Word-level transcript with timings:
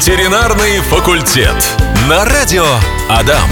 Ветеринарный 0.00 0.78
факультет. 0.78 1.54
На 2.08 2.24
радио 2.24 2.64
Адам. 3.10 3.50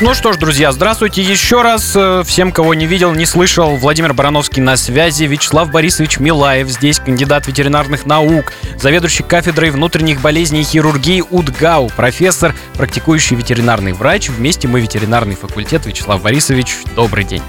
Ну 0.00 0.14
что 0.14 0.32
ж, 0.32 0.38
друзья, 0.38 0.72
здравствуйте 0.72 1.20
еще 1.20 1.60
раз. 1.60 1.92
Э, 1.94 2.22
Всем, 2.24 2.52
кого 2.52 2.72
не 2.72 2.86
видел, 2.86 3.12
не 3.12 3.26
слышал, 3.26 3.76
Владимир 3.76 4.14
Барановский 4.14 4.62
на 4.62 4.78
связи, 4.78 5.24
Вячеслав 5.24 5.70
Борисович 5.70 6.20
Милаев 6.20 6.70
здесь, 6.70 6.98
кандидат 6.98 7.48
ветеринарных 7.48 8.06
наук, 8.06 8.54
заведующий 8.78 9.24
кафедрой 9.24 9.68
внутренних 9.68 10.22
болезней 10.22 10.62
и 10.62 10.64
хирургии 10.64 11.22
УДГАУ, 11.28 11.90
профессор, 11.90 12.54
практикующий 12.72 13.36
ветеринарный 13.36 13.92
врач. 13.92 14.30
Вместе 14.30 14.68
мы 14.68 14.80
ветеринарный 14.80 15.36
факультет. 15.36 15.84
Вячеслав 15.84 16.22
Борисович, 16.22 16.78
добрый 16.96 17.24
день. 17.24 17.42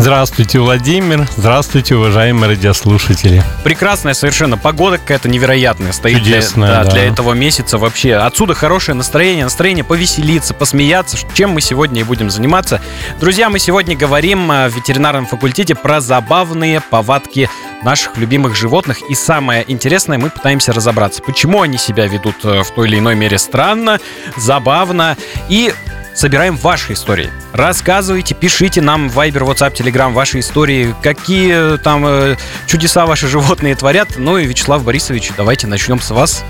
Здравствуйте, 0.00 0.58
Владимир. 0.58 1.28
Здравствуйте, 1.36 1.94
уважаемые 1.94 2.48
радиослушатели. 2.48 3.42
Прекрасная 3.64 4.14
совершенно 4.14 4.56
погода 4.56 4.96
какая-то 4.96 5.28
невероятная 5.28 5.92
стоит 5.92 6.22
для, 6.22 6.36
Чудесная, 6.36 6.70
да, 6.70 6.84
да. 6.84 6.90
для 6.92 7.04
этого 7.04 7.34
месяца 7.34 7.76
вообще. 7.76 8.14
Отсюда 8.14 8.54
хорошее 8.54 8.96
настроение, 8.96 9.44
настроение 9.44 9.84
повеселиться, 9.84 10.54
посмеяться, 10.54 11.18
чем 11.34 11.50
мы 11.50 11.60
сегодня 11.60 12.00
и 12.00 12.04
будем 12.04 12.30
заниматься. 12.30 12.80
Друзья, 13.20 13.50
мы 13.50 13.58
сегодня 13.58 13.94
говорим 13.94 14.50
э, 14.50 14.70
в 14.70 14.76
ветеринарном 14.76 15.26
факультете 15.26 15.74
про 15.74 16.00
забавные 16.00 16.80
повадки 16.80 17.50
наших 17.82 18.16
любимых 18.16 18.56
животных. 18.56 19.02
И 19.10 19.14
самое 19.14 19.70
интересное, 19.70 20.16
мы 20.16 20.30
пытаемся 20.30 20.72
разобраться, 20.72 21.22
почему 21.22 21.60
они 21.60 21.76
себя 21.76 22.06
ведут 22.06 22.36
э, 22.44 22.62
в 22.62 22.70
той 22.70 22.88
или 22.88 22.98
иной 22.98 23.16
мере 23.16 23.36
странно, 23.36 24.00
забавно 24.38 25.18
и 25.50 25.74
собираем 26.14 26.56
ваши 26.56 26.92
истории. 26.92 27.30
Рассказывайте, 27.52 28.34
пишите 28.34 28.80
нам 28.80 29.08
в 29.08 29.18
Viber, 29.18 29.46
WhatsApp, 29.46 29.74
Telegram 29.74 30.12
ваши 30.12 30.40
истории, 30.40 30.94
какие 31.02 31.74
э, 31.74 31.78
там 31.78 32.04
э, 32.06 32.36
чудеса 32.66 33.06
ваши 33.06 33.28
животные 33.28 33.74
творят. 33.74 34.10
Ну 34.16 34.38
и 34.38 34.46
Вячеслав 34.46 34.84
Борисович, 34.84 35.32
давайте 35.36 35.66
начнем 35.66 36.00
с 36.00 36.10
вас. 36.10 36.44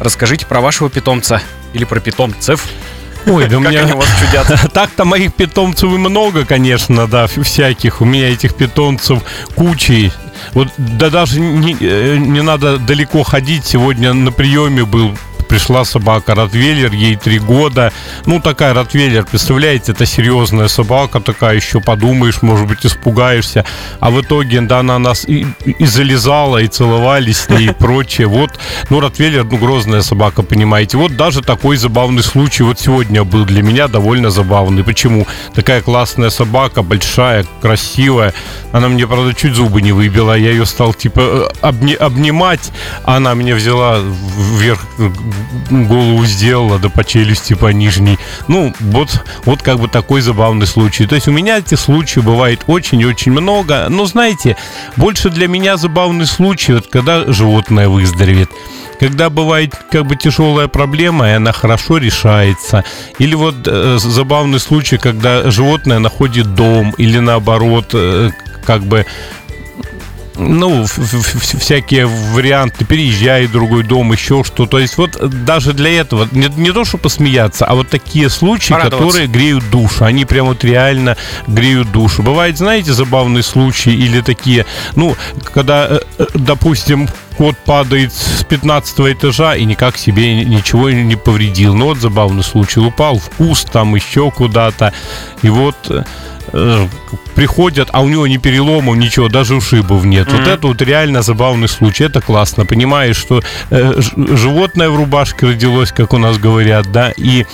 Расскажите 0.00 0.46
про 0.46 0.60
вашего 0.60 0.90
питомца 0.90 1.40
или 1.72 1.84
про 1.84 2.00
питомцев. 2.00 2.66
Ой, 3.26 3.48
да 3.48 3.58
у 3.58 3.60
меня... 3.60 3.82
они 3.82 3.92
вас 3.92 4.08
чудят. 4.20 4.72
Так-то 4.72 5.04
моих 5.04 5.34
питомцев 5.34 5.92
и 5.92 5.96
много, 5.96 6.44
конечно, 6.44 7.06
да, 7.06 7.26
всяких. 7.26 8.00
У 8.00 8.04
меня 8.04 8.30
этих 8.30 8.54
питомцев 8.54 9.22
кучи. 9.54 10.12
Вот 10.54 10.68
да 10.76 11.08
даже 11.08 11.38
не, 11.40 11.76
э, 11.80 12.16
не 12.16 12.42
надо 12.42 12.78
далеко 12.78 13.22
ходить. 13.22 13.64
Сегодня 13.64 14.12
на 14.12 14.32
приеме 14.32 14.84
был 14.84 15.16
пришла 15.52 15.84
собака 15.84 16.34
Ротвейлер, 16.34 16.94
ей 16.94 17.14
три 17.16 17.38
года. 17.38 17.92
Ну, 18.24 18.40
такая 18.40 18.72
Ротвейлер, 18.72 19.26
представляете, 19.26 19.92
это 19.92 20.06
серьезная 20.06 20.68
собака 20.68 21.20
такая, 21.20 21.56
еще 21.56 21.78
подумаешь, 21.78 22.40
может 22.40 22.66
быть, 22.66 22.86
испугаешься. 22.86 23.66
А 24.00 24.10
в 24.10 24.22
итоге, 24.22 24.62
да, 24.62 24.78
она 24.78 24.98
нас 24.98 25.28
и, 25.28 25.46
и 25.66 25.84
залезала, 25.84 26.56
и 26.56 26.68
целовались 26.68 27.40
с 27.40 27.48
ней 27.50 27.66
и 27.66 27.72
прочее. 27.74 28.28
Вот, 28.28 28.58
ну, 28.88 29.00
Ротвейлер, 29.00 29.44
ну, 29.44 29.58
грозная 29.58 30.00
собака, 30.00 30.42
понимаете. 30.42 30.96
Вот 30.96 31.16
даже 31.16 31.42
такой 31.42 31.76
забавный 31.76 32.22
случай 32.22 32.62
вот 32.62 32.80
сегодня 32.80 33.22
был 33.22 33.44
для 33.44 33.62
меня 33.62 33.88
довольно 33.88 34.30
забавный. 34.30 34.82
Почему? 34.82 35.26
Такая 35.54 35.82
классная 35.82 36.30
собака, 36.30 36.80
большая, 36.80 37.44
красивая. 37.60 38.32
Она 38.72 38.88
мне, 38.88 39.06
правда, 39.06 39.34
чуть 39.34 39.54
зубы 39.54 39.82
не 39.82 39.92
выбила. 39.92 40.32
Я 40.32 40.50
ее 40.50 40.64
стал, 40.64 40.94
типа, 40.94 41.52
обни- 41.60 41.92
обнимать. 41.94 42.72
Она 43.04 43.34
меня 43.34 43.54
взяла 43.54 43.98
вверх, 44.00 44.86
голову 45.70 46.24
сделала, 46.24 46.78
да 46.78 46.88
по 46.88 47.04
челюсти 47.04 47.54
по 47.54 47.72
нижней. 47.72 48.18
Ну, 48.48 48.74
вот, 48.80 49.24
вот 49.44 49.62
как 49.62 49.78
бы 49.78 49.88
такой 49.88 50.20
забавный 50.20 50.66
случай. 50.66 51.06
То 51.06 51.14
есть 51.14 51.28
у 51.28 51.32
меня 51.32 51.58
этих 51.58 51.78
случаев 51.78 52.24
бывает 52.24 52.64
очень 52.66 53.00
и 53.00 53.04
очень 53.04 53.32
много. 53.32 53.86
Но, 53.88 54.06
знаете, 54.06 54.56
больше 54.96 55.30
для 55.30 55.48
меня 55.48 55.76
забавный 55.76 56.26
случай, 56.26 56.74
вот 56.74 56.86
когда 56.88 57.24
животное 57.32 57.88
выздоровеет 57.88 58.50
когда 59.00 59.30
бывает 59.30 59.74
как 59.90 60.06
бы 60.06 60.14
тяжелая 60.14 60.68
проблема, 60.68 61.28
и 61.28 61.32
она 61.32 61.50
хорошо 61.50 61.98
решается. 61.98 62.84
Или 63.18 63.34
вот 63.34 63.56
э, 63.66 63.98
забавный 63.98 64.60
случай, 64.60 64.96
когда 64.96 65.50
животное 65.50 65.98
находит 65.98 66.54
дом, 66.54 66.94
или 66.98 67.18
наоборот, 67.18 67.90
э, 67.94 68.30
как 68.64 68.84
бы 68.84 69.04
ну, 70.36 70.86
всякие 70.86 72.06
варианты, 72.06 72.84
переезжай 72.84 73.46
в 73.46 73.52
другой 73.52 73.82
дом, 73.82 74.12
еще 74.12 74.44
что. 74.44 74.66
То 74.66 74.78
есть 74.78 74.96
вот 74.96 75.18
даже 75.44 75.72
для 75.72 76.00
этого, 76.00 76.28
не, 76.32 76.48
не 76.56 76.72
то, 76.72 76.84
что 76.84 76.98
посмеяться, 76.98 77.66
а 77.66 77.74
вот 77.74 77.88
такие 77.88 78.30
случаи, 78.30 78.74
которые 78.74 79.26
греют 79.26 79.68
душу. 79.70 80.04
Они 80.04 80.24
прям 80.24 80.46
вот 80.46 80.64
реально 80.64 81.16
греют 81.46 81.90
душу. 81.92 82.22
Бывает, 82.22 82.56
знаете, 82.58 82.92
забавные 82.92 83.42
случаи 83.42 83.92
или 83.92 84.20
такие, 84.20 84.66
ну, 84.96 85.16
когда, 85.52 85.86
э, 85.88 86.00
э, 86.18 86.26
допустим, 86.34 87.08
кот 87.36 87.56
падает 87.58 88.12
с 88.12 88.44
15 88.44 89.12
этажа 89.12 89.54
и 89.56 89.64
никак 89.64 89.96
себе 89.96 90.44
ничего 90.44 90.90
не 90.90 91.16
повредил. 91.16 91.74
Ну, 91.74 91.86
вот 91.86 91.98
забавный 91.98 92.42
случай. 92.44 92.80
Упал 92.80 93.18
в 93.18 93.30
куст, 93.30 93.70
там 93.70 93.94
еще 93.94 94.30
куда-то. 94.30 94.92
И 95.42 95.48
вот 95.48 95.76
э, 96.52 96.86
приходят, 97.34 97.88
а 97.92 98.00
у 98.00 98.08
него 98.08 98.26
ни 98.26 98.36
переломов, 98.36 98.96
ничего, 98.96 99.28
даже 99.28 99.54
ушибов 99.54 100.04
нет. 100.04 100.30
Вот 100.32 100.46
это 100.46 100.66
вот 100.66 100.82
реально 100.82 101.22
забавный 101.22 101.68
случай. 101.68 102.04
Это 102.04 102.20
классно. 102.20 102.66
Понимаешь, 102.66 103.16
что 103.16 103.42
э, 103.70 104.00
животное 104.16 104.90
в 104.90 104.96
рубашке 104.96 105.46
родилось, 105.46 105.92
как 105.92 106.12
у 106.12 106.18
нас 106.18 106.38
говорят, 106.38 106.92
да, 106.92 107.12
и 107.16 107.44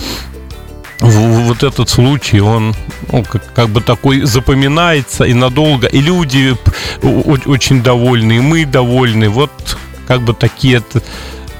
вот 1.01 1.63
этот 1.63 1.89
случай, 1.89 2.41
он 2.41 2.75
ну, 3.13 3.23
как, 3.23 3.53
как 3.55 3.69
бы 3.69 3.81
такой 3.81 4.23
запоминается 4.23 5.25
и 5.25 5.35
надолго. 5.35 5.87
И 5.87 6.01
люди 6.01 6.57
очень 7.03 7.83
довольны, 7.83 8.39
и 8.39 8.41
мы 8.41 8.65
довольны. 8.65 9.29
Вот 9.29 9.51
как 10.07 10.23
бы 10.23 10.35
такие 10.35 10.81
т- 10.81 11.03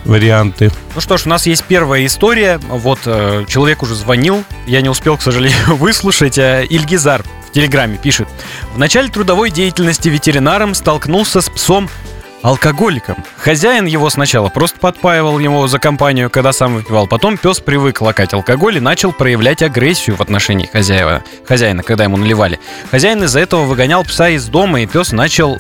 варианты. 0.05 0.71
Ну 0.95 1.01
что 1.01 1.17
ж, 1.17 1.27
у 1.27 1.29
нас 1.29 1.47
есть 1.47 1.65
первая 1.65 2.07
история. 2.07 2.59
Вот 2.69 3.01
э, 3.07 3.45
человек 3.49 3.83
уже 3.83 3.95
звонил. 3.95 4.45
Я 4.67 4.81
не 4.81 4.89
успел, 4.89 5.17
к 5.17 5.23
сожалению, 5.23 5.59
выслушать. 5.77 6.39
Э, 6.39 6.67
Ильгизар 6.69 7.23
в 7.49 7.53
Телеграме 7.53 7.99
пишет. 7.99 8.29
В 8.75 8.79
начале 8.79 9.09
трудовой 9.09 9.51
деятельности 9.51 10.09
ветеринаром 10.09 10.75
столкнулся 10.75 11.41
с 11.41 11.49
псом 11.49 11.89
алкоголиком. 12.43 13.25
Хозяин 13.37 13.87
его 13.87 14.11
сначала 14.11 14.49
просто 14.49 14.79
подпаивал 14.79 15.39
его 15.39 15.67
за 15.67 15.79
компанию, 15.79 16.31
когда 16.31 16.53
сам 16.53 16.75
выпивал. 16.75 17.07
Потом 17.07 17.37
пес 17.37 17.61
привык 17.61 18.01
лакать 18.01 18.35
алкоголь 18.35 18.77
и 18.77 18.81
начал 18.81 19.13
проявлять 19.13 19.63
агрессию 19.63 20.17
в 20.17 20.21
отношении 20.21 20.67
хозяева, 20.67 21.23
хозяина, 21.47 21.83
когда 21.83 22.05
ему 22.05 22.17
наливали. 22.17 22.61
Хозяин 22.91 23.23
из-за 23.25 23.41
этого 23.41 23.65
выгонял 23.65 24.05
пса 24.05 24.29
из 24.29 24.47
дома, 24.47 24.83
и 24.83 24.87
пес 24.87 25.13
начал 25.13 25.59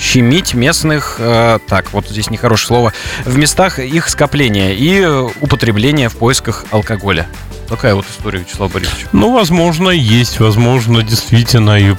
щемить 0.00 0.54
местных, 0.54 1.16
э, 1.18 1.58
так, 1.68 1.92
вот 1.92 2.08
здесь 2.08 2.30
нехорошее 2.30 2.66
слово, 2.66 2.92
в 3.24 3.36
местах 3.36 3.78
их 3.78 4.08
скопления 4.08 4.72
и 4.72 5.00
э, 5.00 5.28
употребления 5.40 6.08
в 6.08 6.16
поисках 6.16 6.64
алкоголя. 6.70 7.26
Такая 7.68 7.94
вот 7.94 8.06
история, 8.10 8.40
Вячеслав 8.40 8.72
Борисович. 8.72 9.06
Ну, 9.12 9.32
возможно, 9.32 9.90
есть, 9.90 10.40
возможно, 10.40 11.02
действительно, 11.02 11.78
и 11.78 11.94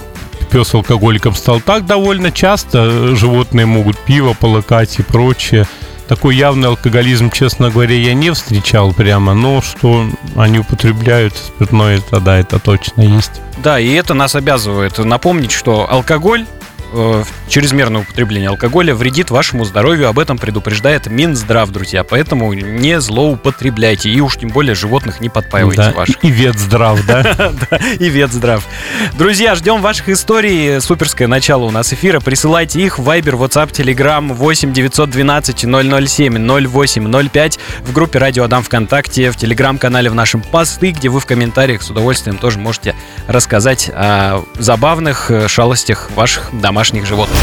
пес 0.50 0.74
алкоголиком 0.74 1.34
стал. 1.34 1.60
Так 1.60 1.86
довольно 1.86 2.30
часто 2.30 2.78
э, 2.78 3.14
животные 3.14 3.66
могут 3.66 3.98
пиво 3.98 4.34
полакать 4.34 4.98
и 4.98 5.02
прочее. 5.02 5.66
Такой 6.08 6.36
явный 6.36 6.68
алкоголизм, 6.68 7.30
честно 7.30 7.70
говоря, 7.70 7.94
я 7.94 8.12
не 8.12 8.30
встречал 8.32 8.92
прямо, 8.92 9.32
но 9.32 9.62
что 9.62 10.04
они 10.36 10.58
употребляют 10.58 11.34
спиртное, 11.36 11.98
это 11.98 12.20
да, 12.20 12.38
это 12.38 12.58
точно 12.58 13.02
есть. 13.02 13.40
Да, 13.62 13.80
и 13.80 13.90
это 13.92 14.12
нас 14.12 14.34
обязывает 14.34 14.98
напомнить, 14.98 15.52
что 15.52 15.90
алкоголь 15.90 16.44
э, 16.92 17.24
чрезмерное 17.48 18.02
употребление 18.02 18.50
алкоголя 18.50 18.94
вредит 18.94 19.30
вашему 19.30 19.64
здоровью. 19.64 20.08
Об 20.08 20.18
этом 20.18 20.38
предупреждает 20.38 21.06
Минздрав, 21.06 21.70
друзья. 21.70 22.04
Поэтому 22.04 22.52
не 22.52 23.00
злоупотребляйте. 23.00 24.10
И 24.10 24.20
уж 24.20 24.36
тем 24.36 24.50
более 24.50 24.74
животных 24.74 25.20
не 25.20 25.28
подпаивайте 25.28 25.82
Да, 25.82 25.92
ваших. 25.92 26.16
И 26.24 26.30
вет 26.30 26.58
здрав, 26.58 27.04
да? 27.06 27.22
Да, 27.70 27.76
и 27.76 28.08
ветздрав. 28.08 28.66
Друзья, 29.14 29.54
ждем 29.54 29.80
ваших 29.80 30.08
историй. 30.08 30.80
Суперское 30.80 31.28
начало 31.28 31.64
у 31.64 31.70
нас 31.70 31.92
эфира. 31.92 32.20
Присылайте 32.20 32.80
их 32.80 32.98
в 32.98 33.08
Viber, 33.08 33.38
WhatsApp, 33.38 33.72
Telegram 33.72 34.32
8 34.32 34.72
912 34.72 35.58
007 35.58 36.68
0805 36.68 37.58
в 37.84 37.92
группе 37.92 38.18
Радио 38.18 38.44
Адам 38.44 38.62
ВКонтакте, 38.62 39.30
в 39.30 39.36
Телеграм-канале 39.36 40.10
в 40.10 40.14
нашем 40.14 40.42
посты, 40.42 40.90
где 40.90 41.08
вы 41.08 41.20
в 41.20 41.26
комментариях 41.26 41.82
с 41.82 41.90
удовольствием 41.90 42.38
тоже 42.38 42.58
можете 42.58 42.94
рассказать 43.26 43.90
о 43.92 44.42
забавных 44.58 45.30
э, 45.30 45.48
шалостях 45.48 46.10
ваших 46.14 46.50
домашних 46.52 46.81
животных. 46.90 47.38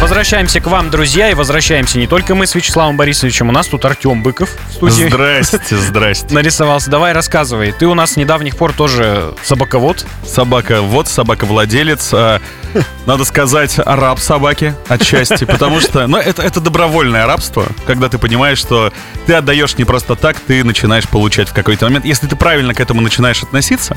Возвращаемся 0.00 0.60
к 0.60 0.66
вам, 0.66 0.90
друзья, 0.90 1.30
и 1.30 1.34
возвращаемся 1.34 1.98
не 1.98 2.06
только 2.06 2.34
мы 2.34 2.46
с 2.46 2.54
Вячеславом 2.54 2.96
Борисовичем. 2.96 3.48
У 3.48 3.52
нас 3.52 3.66
тут 3.68 3.84
Артем 3.84 4.22
Быков 4.22 4.50
в 4.70 4.72
студии 4.72 5.06
Здрасте, 5.08 5.60
здрасте. 5.70 6.34
нарисовался. 6.34 6.90
Давай 6.90 7.12
рассказывай. 7.12 7.72
Ты 7.72 7.86
у 7.86 7.94
нас 7.94 8.12
с 8.12 8.16
недавних 8.16 8.56
пор 8.56 8.72
тоже 8.72 9.34
собаковод. 9.44 10.04
Собака, 10.26 10.80
вот 10.82 11.06
собака-владелец. 11.08 12.10
а, 12.12 12.40
Надо 13.06 13.24
сказать, 13.24 13.78
раб 13.78 14.18
собаки 14.20 14.74
отчасти, 14.88 15.44
потому 15.44 15.80
что, 15.80 16.06
ну, 16.06 16.16
это, 16.18 16.42
это 16.42 16.60
добровольное 16.60 17.26
рабство, 17.26 17.66
когда 17.86 18.08
ты 18.08 18.18
понимаешь, 18.18 18.58
что 18.58 18.92
ты 19.26 19.34
отдаешь 19.34 19.76
не 19.76 19.84
просто 19.84 20.14
так, 20.16 20.38
ты 20.40 20.62
начинаешь 20.64 21.08
получать 21.08 21.48
в 21.48 21.52
какой-то 21.52 21.86
момент. 21.86 22.04
Если 22.04 22.26
ты 22.26 22.36
правильно 22.36 22.72
к 22.74 22.80
этому 22.80 23.00
начинаешь 23.00 23.42
относиться, 23.42 23.96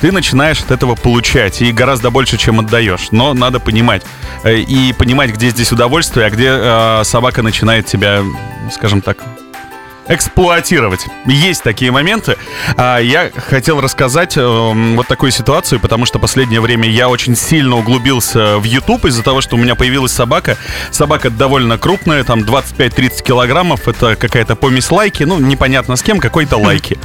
ты 0.00 0.12
начинаешь 0.12 0.60
от 0.60 0.70
этого 0.72 0.94
получать, 0.94 1.62
и 1.62 1.72
гораздо 1.72 2.10
больше, 2.10 2.36
чем 2.36 2.60
отдаешь. 2.60 3.08
Но 3.12 3.34
надо 3.34 3.60
понимать, 3.60 4.02
и 4.44 4.94
понимать, 4.98 5.30
где 5.30 5.50
здесь 5.50 5.72
удовольствие, 5.72 6.26
а 6.26 6.30
где 6.30 6.48
э, 6.50 7.04
собака 7.04 7.42
начинает 7.42 7.86
тебя, 7.86 8.22
скажем 8.70 9.00
так, 9.00 9.18
эксплуатировать. 10.08 11.06
Есть 11.26 11.62
такие 11.62 11.90
моменты. 11.90 12.36
А, 12.76 12.98
Я 12.98 13.30
хотел 13.36 13.80
рассказать 13.80 14.36
э, 14.36 14.72
вот 14.94 15.06
такую 15.06 15.30
ситуацию, 15.30 15.80
потому 15.80 16.06
что 16.06 16.18
последнее 16.18 16.60
время 16.60 16.88
я 16.88 17.08
очень 17.08 17.36
сильно 17.36 17.76
углубился 17.76 18.58
в 18.58 18.64
YouTube 18.64 19.04
из-за 19.04 19.22
того, 19.22 19.40
что 19.40 19.56
у 19.56 19.58
меня 19.58 19.74
появилась 19.74 20.12
собака. 20.12 20.56
Собака 20.90 21.30
довольно 21.30 21.78
крупная, 21.78 22.24
там 22.24 22.40
25-30 22.40 23.22
килограммов. 23.22 23.86
Это 23.86 24.16
какая-то 24.16 24.56
помесь 24.56 24.90
лайки, 24.90 25.24
ну, 25.24 25.38
непонятно 25.38 25.96
с 25.96 26.02
кем, 26.02 26.20
какой-то 26.20 26.56
лайки. 26.56 26.98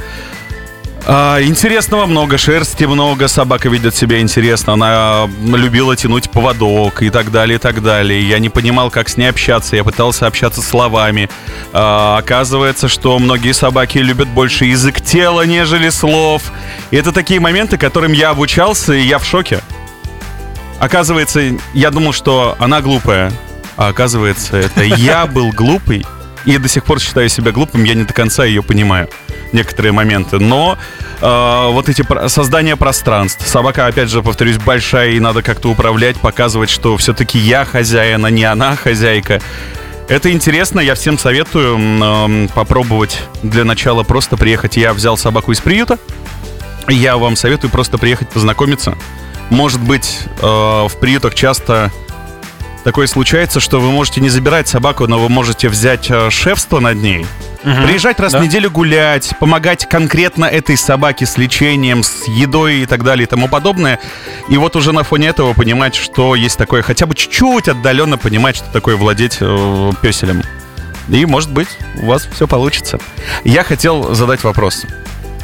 А, 1.06 1.38
интересного 1.42 2.06
много, 2.06 2.38
шерсти 2.38 2.84
много, 2.84 3.28
собака 3.28 3.68
ведет 3.68 3.94
себя 3.94 4.20
интересно, 4.20 4.72
она 4.72 5.28
любила 5.42 5.94
тянуть 5.96 6.30
поводок 6.30 7.02
и 7.02 7.10
так 7.10 7.30
далее, 7.30 7.56
и 7.56 7.58
так 7.58 7.82
далее. 7.82 8.26
Я 8.26 8.38
не 8.38 8.48
понимал, 8.48 8.90
как 8.90 9.10
с 9.10 9.18
ней 9.18 9.26
общаться, 9.26 9.76
я 9.76 9.84
пытался 9.84 10.26
общаться 10.26 10.62
словами. 10.62 11.28
А, 11.74 12.16
оказывается, 12.16 12.88
что 12.88 13.18
многие 13.18 13.52
собаки 13.52 13.98
любят 13.98 14.28
больше 14.28 14.64
язык 14.64 15.02
тела, 15.02 15.44
нежели 15.44 15.90
слов. 15.90 16.42
И 16.90 16.96
это 16.96 17.12
такие 17.12 17.38
моменты, 17.38 17.76
которым 17.76 18.12
я 18.12 18.30
обучался, 18.30 18.94
и 18.94 19.02
я 19.02 19.18
в 19.18 19.26
шоке. 19.26 19.60
Оказывается, 20.78 21.40
я 21.74 21.90
думал, 21.90 22.14
что 22.14 22.56
она 22.58 22.80
глупая, 22.80 23.30
а 23.76 23.88
оказывается, 23.88 24.56
это 24.56 24.82
я 24.82 25.26
был 25.26 25.50
глупый, 25.50 26.06
и 26.46 26.56
до 26.56 26.68
сих 26.68 26.84
пор 26.84 26.98
считаю 26.98 27.28
себя 27.28 27.52
глупым, 27.52 27.84
я 27.84 27.94
не 27.94 28.04
до 28.04 28.14
конца 28.14 28.44
ее 28.44 28.62
понимаю 28.62 29.08
некоторые 29.54 29.92
моменты. 29.92 30.38
Но 30.38 30.76
э, 31.20 31.68
вот 31.70 31.88
эти 31.88 32.02
про- 32.02 32.28
создание 32.28 32.76
пространств. 32.76 33.46
Собака, 33.46 33.86
опять 33.86 34.10
же, 34.10 34.22
повторюсь, 34.22 34.58
большая, 34.58 35.12
и 35.12 35.20
надо 35.20 35.42
как-то 35.42 35.70
управлять, 35.70 36.16
показывать, 36.16 36.68
что 36.68 36.96
все-таки 36.98 37.38
я 37.38 37.64
хозяин, 37.64 38.24
а 38.24 38.30
не 38.30 38.44
она 38.44 38.76
хозяйка. 38.76 39.40
Это 40.08 40.30
интересно, 40.30 40.80
я 40.80 40.94
всем 40.94 41.16
советую 41.16 41.78
э, 41.78 42.48
попробовать 42.54 43.22
для 43.42 43.64
начала 43.64 44.02
просто 44.02 44.36
приехать. 44.36 44.76
Я 44.76 44.92
взял 44.92 45.16
собаку 45.16 45.52
из 45.52 45.60
приюта. 45.60 45.98
Я 46.88 47.16
вам 47.16 47.36
советую 47.36 47.70
просто 47.70 47.96
приехать 47.96 48.28
познакомиться. 48.28 48.96
Может 49.48 49.80
быть, 49.80 50.18
э, 50.42 50.46
в 50.46 50.92
приютах 51.00 51.34
часто 51.34 51.90
такое 52.84 53.06
случается, 53.06 53.58
что 53.60 53.80
вы 53.80 53.90
можете 53.90 54.20
не 54.20 54.28
забирать 54.28 54.68
собаку, 54.68 55.06
но 55.08 55.18
вы 55.18 55.28
можете 55.28 55.68
взять 55.68 56.10
э, 56.10 56.30
шефство 56.30 56.80
над 56.80 56.96
ней. 56.98 57.26
Приезжать 57.62 58.20
раз 58.20 58.32
Да. 58.32 58.40
в 58.40 58.42
неделю 58.42 58.70
гулять, 58.70 59.32
помогать 59.40 59.88
конкретно 59.88 60.44
этой 60.44 60.76
собаке 60.76 61.24
с 61.24 61.38
лечением, 61.38 62.02
с 62.02 62.28
едой 62.28 62.80
и 62.80 62.86
так 62.86 63.02
далее 63.02 63.24
и 63.24 63.26
тому 63.26 63.48
подобное. 63.48 63.98
И 64.50 64.58
вот 64.58 64.76
уже 64.76 64.92
на 64.92 65.02
фоне 65.02 65.28
этого 65.28 65.54
понимать, 65.54 65.94
что 65.94 66.34
есть 66.34 66.58
такое, 66.58 66.82
хотя 66.82 67.06
бы 67.06 67.14
чуть-чуть 67.14 67.68
отдаленно 67.68 68.18
понимать, 68.18 68.56
что 68.56 68.70
такое 68.70 68.96
владеть 68.96 69.38
э, 69.40 69.90
песелем. 70.02 70.42
И, 71.08 71.24
может 71.24 71.50
быть, 71.52 71.68
у 72.02 72.06
вас 72.06 72.28
все 72.34 72.46
получится. 72.46 72.98
Я 73.44 73.64
хотел 73.64 74.14
задать 74.14 74.44
вопрос. 74.44 74.84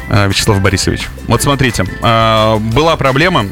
э, 0.09 0.27
Вячеслав 0.27 0.61
Борисович. 0.61 1.07
Вот 1.27 1.41
смотрите, 1.41 1.85
э, 2.03 2.57
была 2.57 2.97
проблема. 2.97 3.45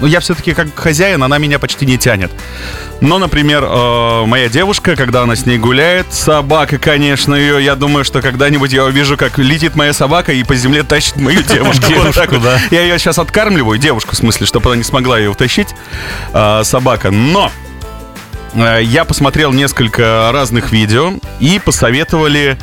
Ну, 0.00 0.06
я 0.06 0.20
все-таки 0.20 0.54
как 0.54 0.74
хозяин, 0.74 1.22
она 1.22 1.38
меня 1.38 1.58
почти 1.58 1.86
не 1.86 1.96
тянет. 1.98 2.30
Но, 3.00 3.18
например, 3.18 3.64
э, 3.64 4.24
моя 4.26 4.48
девушка, 4.48 4.96
когда 4.96 5.22
она 5.22 5.36
с 5.36 5.46
ней 5.46 5.58
гуляет, 5.58 6.12
собака, 6.12 6.78
конечно, 6.78 7.34
ее, 7.34 7.64
я 7.64 7.76
думаю, 7.76 8.04
что 8.04 8.20
когда-нибудь 8.20 8.72
я 8.72 8.84
увижу, 8.84 9.16
как 9.16 9.38
летит 9.38 9.76
моя 9.76 9.92
собака 9.92 10.32
и 10.32 10.42
по 10.42 10.54
земле 10.56 10.82
тащит 10.82 11.16
мою 11.16 11.42
девушку. 11.48 11.86
Вот. 11.90 12.42
да. 12.42 12.58
Я 12.70 12.82
ее 12.82 12.98
сейчас 12.98 13.18
откармливаю, 13.18 13.78
девушку, 13.78 14.14
в 14.14 14.18
смысле, 14.18 14.46
чтобы 14.46 14.70
она 14.70 14.76
не 14.76 14.84
смогла 14.84 15.18
ее 15.18 15.30
утащить, 15.30 15.68
э, 16.32 16.62
собака. 16.64 17.10
Но 17.10 17.52
э, 18.54 18.80
я 18.82 19.04
посмотрел 19.04 19.52
несколько 19.52 20.30
разных 20.32 20.72
видео 20.72 21.14
и 21.38 21.60
посоветовали 21.64 22.58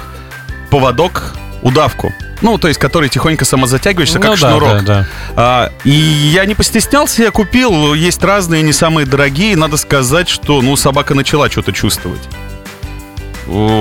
поводок 0.70 1.34
удавку. 1.62 2.14
Ну, 2.42 2.58
то 2.58 2.68
есть, 2.68 2.80
который 2.80 3.10
тихонько 3.10 3.46
самозатягиваешься, 3.46 4.16
Ну 4.16 4.22
как 4.22 4.32
да, 4.32 4.38
шнурок. 4.38 4.70
да, 4.70 4.82
да. 4.82 5.08
А, 5.36 5.72
и 5.84 5.92
я 5.92 6.46
не 6.46 6.56
постеснялся, 6.56 7.24
я 7.24 7.32
купил. 7.32 7.94
Есть 7.94 8.24
разные, 8.24 8.62
не 8.64 8.74
самые 8.74 9.06
дорогие. 9.06 9.56
Надо 9.56 9.78
сказать, 9.78 10.28
что 10.30 10.62
ну 10.62 10.76
собака 10.76 11.14
начала 11.14 11.50
что-то 11.50 11.72
чувствовать. 11.72 12.22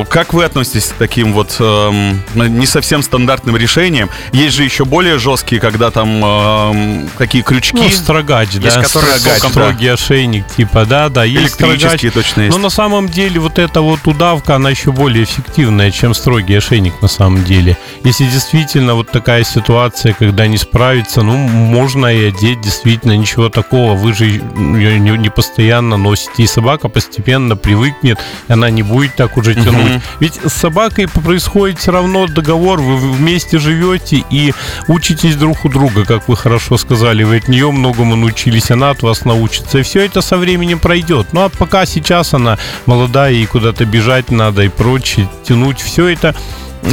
Как 0.09 0.33
вы 0.33 0.45
относитесь 0.45 0.89
к 0.89 0.95
таким 0.95 1.33
вот 1.33 1.57
эм, 1.61 2.21
не 2.35 2.67
совсем 2.67 3.03
стандартным 3.03 3.57
решениям? 3.57 4.11
Есть 4.33 4.57
же 4.57 4.65
еще 4.65 4.85
более 4.85 5.19
жесткие, 5.19 5.61
когда 5.61 5.91
там 5.91 6.25
эм, 6.25 7.11
такие 7.19 7.45
крючки. 7.45 7.77
Ну, 7.77 7.89
строгач, 7.91 8.49
да, 8.55 8.83
которые 8.83 9.19
строгач, 9.19 9.39
током, 9.39 9.51
строгий 9.51 9.89
ошейник, 9.89 10.47
типа, 10.57 10.85
да, 10.85 11.09
да, 11.09 11.25
есть 11.25 11.55
строгач. 11.55 12.01
точно 12.13 12.43
есть. 12.43 12.57
Но 12.57 12.63
на 12.63 12.71
самом 12.71 13.09
деле 13.09 13.41
вот 13.41 13.59
эта 13.59 13.81
вот 13.81 14.07
удавка, 14.07 14.57
она 14.57 14.71
еще 14.71 14.93
более 14.93 15.25
эффективная, 15.25 15.91
чем 15.91 16.15
строгий 16.15 16.55
ошейник 16.55 17.01
на 17.03 17.09
самом 17.09 17.45
деле. 17.45 17.77
Если 18.05 18.25
действительно 18.25 18.95
вот 18.95 19.11
такая 19.11 19.45
ситуация, 19.45 20.15
когда 20.15 20.47
не 20.47 20.59
справится, 20.59 21.23
ну, 21.23 21.37
можно 21.37 22.07
и 22.07 22.29
одеть, 22.29 22.61
действительно, 22.61 23.17
ничего 23.17 23.49
такого. 23.49 23.95
Вы 23.95 24.15
же 24.15 24.27
ее 24.27 24.99
не, 24.99 25.31
постоянно 25.31 25.97
носите, 25.97 26.43
и 26.43 26.47
собака 26.47 26.89
постепенно 26.89 27.57
привыкнет, 27.57 28.19
и 28.49 28.53
она 28.53 28.71
не 28.71 28.83
будет 28.83 29.15
так 29.17 29.37
уже 29.37 29.55
тянуть. 29.65 30.03
Ведь 30.21 30.41
с 30.45 30.53
собакой 30.53 31.09
происходит 31.09 31.79
все 31.79 31.93
равно 31.93 32.27
договор, 32.27 32.81
вы 32.81 32.97
вместе 32.97 33.59
живете 33.59 34.25
и 34.31 34.53
учитесь 34.89 35.37
друг 35.37 35.65
у 35.65 35.69
друга, 35.69 36.05
как 36.05 36.29
вы 36.29 36.37
хорошо 36.37 36.77
сказали, 36.77 37.23
вы 37.23 37.39
от 37.39 37.49
нее 37.49 37.71
многому 37.71 38.17
научились, 38.17 38.71
она 38.71 38.91
от 38.91 39.03
вас 39.03 39.25
научится, 39.25 39.79
и 39.79 39.83
все 39.83 40.05
это 40.05 40.21
со 40.21 40.37
временем 40.37 40.79
пройдет. 40.79 41.29
Ну 41.33 41.43
а 41.43 41.49
пока 41.49 41.87
сейчас 41.87 42.35
она 42.35 42.59
молодая, 42.87 43.33
и 43.33 43.47
куда-то 43.47 43.85
бежать 43.85 44.31
надо 44.31 44.63
и 44.63 44.69
прочее, 44.69 45.29
тянуть, 45.45 45.81
все 45.81 46.09
это 46.09 46.35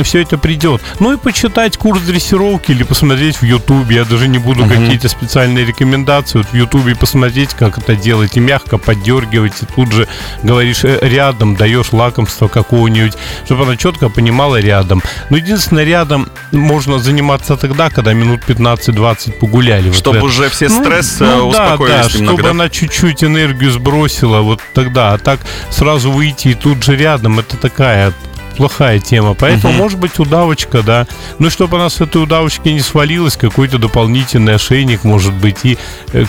все 0.03 0.21
это 0.21 0.37
придет. 0.37 0.81
Ну 0.99 1.13
и 1.13 1.17
почитать 1.17 1.77
курс 1.77 2.01
дрессировки 2.01 2.71
или 2.71 2.83
посмотреть 2.83 3.37
в 3.37 3.43
Ютубе. 3.43 3.97
Я 3.97 4.05
даже 4.05 4.27
не 4.27 4.37
буду 4.37 4.65
какие-то 4.65 5.09
специальные 5.09 5.65
рекомендации. 5.65 6.39
Вот 6.39 6.47
в 6.47 6.53
Ютубе 6.53 6.95
посмотреть, 6.95 7.53
как 7.53 7.77
это 7.77 7.95
делать, 7.95 8.37
и 8.37 8.39
мягко 8.39 8.77
поддергивать, 8.77 9.53
и 9.61 9.65
тут 9.65 9.91
же 9.91 10.07
говоришь 10.43 10.83
э, 10.83 10.99
рядом, 11.01 11.55
даешь 11.55 11.91
лакомство 11.91 12.47
какого-нибудь, 12.47 13.13
чтобы 13.45 13.63
она 13.63 13.77
четко 13.77 14.09
понимала 14.09 14.59
рядом. 14.59 15.01
Но 15.29 15.37
единственное, 15.37 15.83
рядом 15.83 16.29
можно 16.51 16.99
заниматься 16.99 17.57
тогда, 17.57 17.89
когда 17.89 18.13
минут 18.13 18.41
15-20 18.47 19.33
погуляли. 19.33 19.89
Вот 19.89 19.97
чтобы 19.97 20.17
это. 20.17 20.25
уже 20.25 20.49
все 20.49 20.69
Ну, 20.69 20.83
стресс 20.83 21.17
ну 21.19 21.25
э, 21.25 21.29
да, 21.29 21.43
успокоились 21.43 22.13
да, 22.13 22.19
немного. 22.19 22.37
чтобы 22.37 22.43
да? 22.43 22.49
она 22.51 22.69
чуть-чуть 22.69 23.23
энергию 23.23 23.71
сбросила, 23.71 24.41
вот 24.41 24.61
тогда. 24.73 25.13
А 25.13 25.17
так 25.17 25.39
сразу 25.69 26.11
выйти 26.11 26.49
и 26.49 26.53
тут 26.53 26.83
же 26.83 26.95
рядом, 26.95 27.39
это 27.39 27.57
такая 27.57 28.13
плохая 28.57 28.99
тема. 28.99 29.33
Поэтому, 29.33 29.73
может 29.73 29.99
быть, 29.99 30.19
удавочка, 30.19 30.81
да. 30.83 31.07
Ну, 31.39 31.49
чтобы 31.49 31.77
она 31.77 31.89
с 31.89 32.01
этой 32.01 32.21
удавочки 32.21 32.69
не 32.69 32.81
свалилась, 32.81 33.37
какой-то 33.37 33.77
дополнительный 33.77 34.55
ошейник, 34.55 35.03
может 35.03 35.33
быть, 35.33 35.57
и 35.63 35.77
э, 36.13 36.25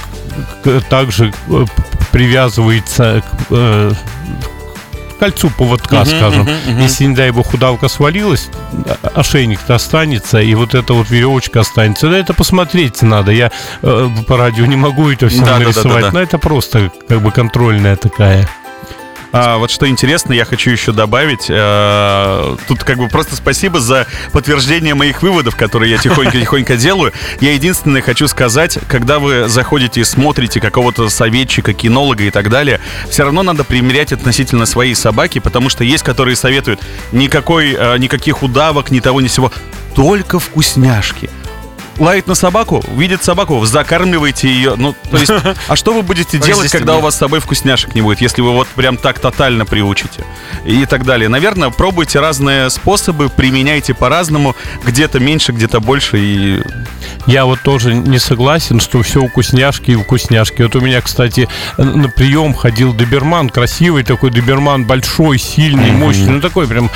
к- 0.62 0.80
также 0.88 1.32
э, 1.48 1.64
привязывается 2.12 3.22
к 3.22 3.46
э, 3.50 3.92
к 5.16 5.20
кольцу 5.20 5.50
поводка, 5.50 6.04
скажем. 6.04 6.48
Если, 6.80 7.06
не 7.06 7.14
дай 7.16 7.32
бог, 7.32 7.52
удавка 7.52 7.88
свалилась, 7.88 8.48
а- 9.02 9.20
ошейник-то 9.20 9.74
останется, 9.74 10.40
и 10.40 10.54
вот 10.54 10.74
эта 10.76 10.92
вот 10.92 11.10
веревочка 11.10 11.60
останется. 11.60 12.08
Да 12.08 12.16
это 12.18 12.34
посмотреть 12.34 13.02
надо. 13.02 13.32
Я 13.32 13.50
э, 13.82 14.08
по 14.28 14.36
радио 14.36 14.66
не 14.66 14.76
могу 14.76 15.10
это 15.10 15.28
все 15.28 15.40
Да, 15.40 15.46
да, 15.46 15.52
да, 15.52 15.58
нарисовать, 15.64 16.00
да, 16.02 16.10
да. 16.10 16.12
но 16.12 16.20
это 16.22 16.38
просто 16.38 16.92
как 17.08 17.20
бы 17.20 17.32
контрольная 17.32 17.96
такая. 17.96 18.48
А, 19.30 19.58
вот 19.58 19.70
что 19.70 19.88
интересно, 19.88 20.32
я 20.32 20.44
хочу 20.44 20.70
еще 20.70 20.92
добавить. 20.92 21.46
э, 21.48 22.56
тут 22.66 22.82
как 22.84 22.96
бы 22.96 23.08
просто 23.08 23.36
спасибо 23.36 23.78
за 23.78 24.06
подтверждение 24.32 24.94
моих 24.94 25.22
выводов, 25.22 25.54
которые 25.54 25.92
я 25.92 25.98
тихонько-тихонько 25.98 26.76
делаю. 26.78 27.12
Я 27.40 27.52
единственное 27.52 28.00
хочу 28.00 28.26
сказать, 28.26 28.78
когда 28.88 29.18
вы 29.18 29.48
заходите 29.48 30.00
и 30.00 30.04
смотрите 30.04 30.60
какого-то 30.60 31.08
советчика, 31.10 31.74
кинолога 31.74 32.24
и 32.24 32.30
так 32.30 32.48
далее, 32.48 32.80
все 33.10 33.24
равно 33.24 33.42
надо 33.42 33.64
примерять 33.64 34.12
относительно 34.12 34.64
своей 34.64 34.94
собаки, 34.94 35.40
потому 35.40 35.68
что 35.68 35.84
есть, 35.84 36.04
которые 36.04 36.34
советуют 36.34 36.80
никакой, 37.12 37.74
э, 37.78 37.98
никаких 37.98 38.42
удавок, 38.42 38.90
ни 38.90 39.00
того, 39.00 39.20
ни 39.20 39.28
сего, 39.28 39.52
только 39.94 40.38
вкусняшки. 40.38 41.28
Лает 41.98 42.26
на 42.26 42.34
собаку, 42.34 42.82
видит 42.96 43.24
собаку, 43.24 43.64
закармливаете 43.64 44.48
ее. 44.48 44.74
Ну, 44.76 44.94
то 45.10 45.16
есть, 45.16 45.32
а 45.68 45.76
что 45.76 45.92
вы 45.92 46.02
будете 46.02 46.38
делать, 46.38 46.70
когда 46.70 46.96
у 46.96 47.00
вас 47.00 47.14
с 47.14 47.18
собой 47.18 47.40
вкусняшек 47.40 47.94
не 47.94 48.02
будет, 48.02 48.20
если 48.20 48.40
вы 48.40 48.52
вот 48.52 48.68
прям 48.68 48.96
так 48.96 49.18
тотально 49.18 49.66
приучите? 49.66 50.24
И 50.64 50.86
так 50.86 51.04
далее. 51.04 51.28
Наверное, 51.28 51.70
пробуйте 51.70 52.20
разные 52.20 52.70
способы, 52.70 53.28
применяйте 53.28 53.94
по-разному, 53.94 54.54
где-то 54.84 55.18
меньше, 55.18 55.52
где-то 55.52 55.80
больше. 55.80 56.18
И 56.18 56.62
Я 57.26 57.44
вот 57.44 57.60
тоже 57.62 57.94
не 57.94 58.18
согласен, 58.18 58.80
что 58.80 59.02
все 59.02 59.26
вкусняшки 59.26 59.90
и 59.90 59.96
вкусняшки. 59.96 60.62
Вот 60.62 60.76
у 60.76 60.80
меня, 60.80 61.00
кстати, 61.00 61.48
на 61.76 62.08
прием 62.08 62.54
ходил 62.54 62.92
доберман, 62.92 63.50
красивый 63.50 64.04
такой 64.04 64.30
доберман, 64.30 64.84
большой, 64.84 65.38
сильный, 65.38 65.90
мощный, 65.90 66.30
ну 66.30 66.40
такой 66.40 66.66
прям 66.66 66.90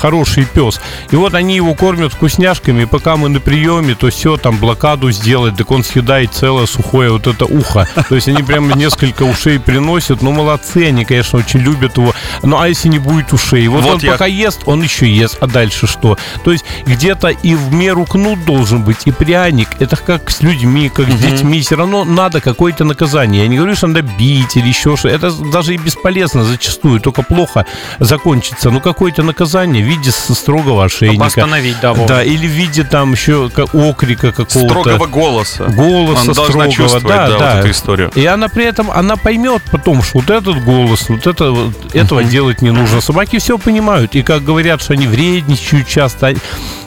хороший 0.00 0.44
пес. 0.44 0.80
И 1.10 1.16
вот 1.16 1.34
они 1.34 1.56
его 1.56 1.74
кормят 1.74 2.12
вкусняшками, 2.12 2.82
и 2.82 2.86
пока 2.86 3.16
мы 3.16 3.28
на 3.28 3.40
приеме, 3.40 3.94
то 3.94 4.10
все 4.10 4.36
там 4.46 4.58
блокаду 4.58 5.10
сделать, 5.10 5.56
так 5.56 5.68
он 5.72 5.82
съедает 5.82 6.32
целое 6.32 6.66
сухое 6.66 7.10
вот 7.10 7.26
это 7.26 7.46
ухо. 7.46 7.88
То 8.08 8.14
есть 8.14 8.28
они 8.28 8.44
прям 8.44 8.70
несколько 8.78 9.24
ушей 9.24 9.58
приносят. 9.58 10.22
Ну, 10.22 10.30
молодцы, 10.30 10.86
они, 10.86 11.04
конечно, 11.04 11.40
очень 11.40 11.58
любят 11.58 11.96
его. 11.96 12.14
Ну, 12.44 12.56
а 12.60 12.68
если 12.68 12.88
не 12.88 13.00
будет 13.00 13.32
ушей? 13.32 13.66
Вот, 13.66 13.82
Вот 13.82 13.94
он 13.94 14.00
я- 14.02 14.12
пока 14.12 14.26
ест, 14.26 14.60
он 14.66 14.82
еще 14.84 15.10
ест, 15.10 15.38
а 15.40 15.48
дальше 15.48 15.88
что? 15.88 16.16
То 16.44 16.52
есть 16.52 16.64
где-то 16.86 17.30
и 17.30 17.56
в 17.56 17.72
меру 17.72 18.04
кнут 18.04 18.44
должен 18.44 18.84
быть, 18.84 18.98
и 19.06 19.10
пряник. 19.10 19.68
Это 19.80 19.96
как 19.96 20.30
с 20.30 20.42
людьми, 20.42 20.90
как 20.90 21.10
с 21.10 21.14
детьми. 21.16 21.60
Все 21.60 21.74
равно 21.74 22.04
надо 22.04 22.40
какое-то 22.40 22.84
наказание. 22.84 23.42
Я 23.42 23.48
не 23.48 23.56
говорю, 23.56 23.74
что 23.74 23.88
надо 23.88 24.02
бить 24.02 24.56
или 24.56 24.68
еще 24.68 24.96
что. 24.96 25.08
Это 25.08 25.32
даже 25.32 25.74
и 25.74 25.76
бесполезно 25.76 26.44
зачастую, 26.44 27.00
только 27.00 27.22
плохо 27.22 27.66
закончится. 27.98 28.70
Ну, 28.70 28.80
какое-то 28.80 29.24
наказание 29.24 29.82
в 29.82 29.88
виде 29.88 30.12
строгого 30.12 30.84
ошейника. 30.84 31.24
Остановить, 31.26 31.80
да. 31.82 31.94
Да, 31.94 32.22
или 32.22 32.46
в 32.46 32.50
виде 32.52 32.84
там 32.84 33.10
еще 33.12 33.50
ка- 33.50 33.64
окрика 33.72 34.30
какого-то. 34.36 34.80
Строгого 34.80 35.06
голоса. 35.06 35.64
Голоса 35.64 36.20
Она 36.22 36.34
должна 36.34 36.44
строгого, 36.44 36.72
чувствовать, 36.72 37.06
да, 37.06 37.28
да, 37.28 37.38
да. 37.38 37.50
вот 37.54 37.58
эту 37.60 37.70
историю. 37.70 38.10
И 38.14 38.24
она 38.26 38.48
при 38.48 38.64
этом, 38.64 38.90
она 38.90 39.16
поймет 39.16 39.62
потом, 39.70 40.02
что 40.02 40.18
вот 40.20 40.30
этот 40.30 40.62
голос, 40.64 41.08
вот 41.08 41.26
это, 41.26 41.50
вот 41.50 41.94
этого 41.94 42.22
делать 42.24 42.62
не 42.62 42.70
нужно. 42.70 43.00
Собаки 43.00 43.38
все 43.38 43.58
понимают. 43.58 44.14
И 44.14 44.22
как 44.22 44.44
говорят, 44.44 44.82
что 44.82 44.92
они 44.92 45.06
вредничают 45.06 45.86
часто, 45.88 46.28
они- 46.28 46.38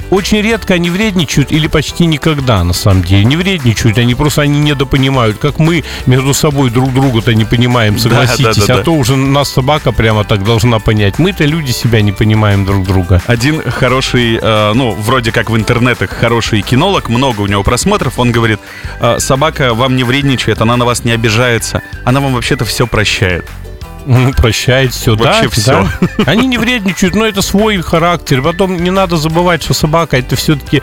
очень 0.10 0.42
редко 0.42 0.74
они 0.76 0.90
вредничают 0.90 1.52
или 1.52 1.68
почти 1.68 2.06
никогда, 2.06 2.64
на 2.64 2.74
самом 2.74 3.04
деле. 3.04 3.24
Не 3.26 3.36
вредничают, 3.36 3.98
они 3.98 4.16
просто 4.16 4.42
они 4.42 4.60
недопонимают. 4.60 5.38
Как 5.38 5.60
мы 5.60 5.84
между 6.06 6.34
собой 6.34 6.70
друг 6.70 6.94
друга-то 6.94 7.34
не 7.34 7.46
понимаем, 7.46 7.96
Да, 7.96 8.00
согласитесь. 8.02 8.58
да, 8.58 8.66
да, 8.68 8.74
а 8.74 8.78
да. 8.78 8.84
то 8.84 8.94
уже 8.94 9.16
нас 9.16 9.50
собака 9.50 9.92
прямо 9.92 10.24
так 10.24 10.44
должна 10.44 10.80
понять. 10.80 11.20
Мы-то 11.20 11.46
люди 11.46 11.72
себя 11.72 12.02
не 12.02 12.12
понимаем 12.12 12.66
друг 12.66 12.86
друга. 12.86 13.22
Один 13.28 13.62
хороший, 13.70 14.40
э, 14.42 14.74
ну, 14.74 14.92
вроде 14.92 15.32
как 15.32 15.50
в 15.50 15.56
интернетах 15.56 16.10
хороший 16.12 16.62
кинолог, 16.62 17.10
много 17.10 17.42
у 17.42 17.48
него 17.48 17.64
просмотров, 17.64 18.20
он 18.20 18.32
говорит, 18.32 18.60
«Э, 19.00 19.18
собака 19.20 19.74
вам 19.74 19.96
не 19.96 20.04
вредничает, 20.04 20.62
она 20.62 20.78
на 20.78 20.86
вас 20.86 21.04
не 21.04 21.12
обижается, 21.12 21.82
она 22.06 22.20
вам 22.20 22.34
вообще-то 22.34 22.66
все 22.66 22.88
прощает. 22.88 23.46
Прощает 24.38 24.94
все, 24.94 25.16
да, 25.16 25.26
Вообще 25.26 25.50
всё. 25.50 25.88
да. 26.02 26.24
Они 26.32 26.48
не 26.48 26.58
вредничают, 26.58 27.16
но 27.16 27.26
это 27.26 27.42
свой 27.42 27.82
характер. 27.82 28.42
Потом 28.42 28.78
не 28.82 28.92
надо 28.92 29.18
забывать, 29.18 29.64
что 29.64 29.74
собака 29.74 30.18
это 30.18 30.36
все-таки 30.36 30.82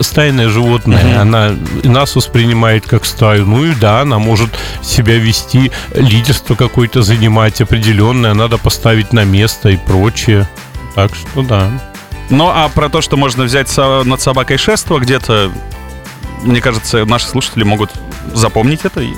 стайное 0.00 0.48
животное. 0.48 1.20
Она 1.20 1.52
и 1.82 1.88
нас 1.88 2.14
воспринимает 2.16 2.86
как 2.86 3.04
стаю. 3.04 3.46
Ну 3.46 3.64
и 3.64 3.74
да, 3.74 4.00
она 4.00 4.18
может 4.18 4.50
себя 4.82 5.18
вести, 5.18 5.70
лидерство 5.94 6.54
какое-то 6.54 7.02
занимать 7.02 7.60
определенное, 7.60 8.34
надо 8.34 8.58
поставить 8.58 9.12
на 9.12 9.24
место 9.24 9.70
и 9.70 9.76
прочее. 9.76 10.48
Так 10.94 11.12
что 11.14 11.42
да. 11.42 11.68
Ну, 12.30 12.48
а 12.48 12.68
про 12.68 12.88
то, 12.88 13.00
что 13.00 13.16
можно 13.16 13.44
взять 13.44 13.74
над 13.76 14.20
собакой 14.20 14.58
шество, 14.58 14.98
где-то, 14.98 15.50
мне 16.42 16.60
кажется, 16.60 17.04
наши 17.04 17.26
слушатели 17.26 17.62
могут 17.64 17.90
запомнить 18.34 18.80
это 18.84 19.00
и 19.00 19.12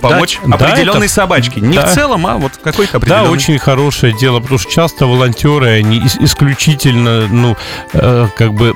помочь 0.00 0.38
да, 0.44 0.54
определенной 0.56 1.06
это- 1.06 1.14
собачке. 1.14 1.60
Не 1.60 1.76
да. 1.76 1.86
в 1.86 1.94
целом, 1.94 2.26
а 2.26 2.36
вот 2.36 2.52
какой-то 2.62 2.92
Да, 2.92 2.98
определенной. 2.98 3.28
очень 3.30 3.58
хорошее 3.58 4.12
дело, 4.18 4.40
потому 4.40 4.58
что 4.58 4.70
часто 4.70 5.06
волонтеры, 5.06 5.68
они 5.78 5.98
ис- 6.00 6.22
исключительно, 6.22 7.26
ну, 7.28 7.56
э, 7.92 8.28
как 8.36 8.54
бы 8.54 8.74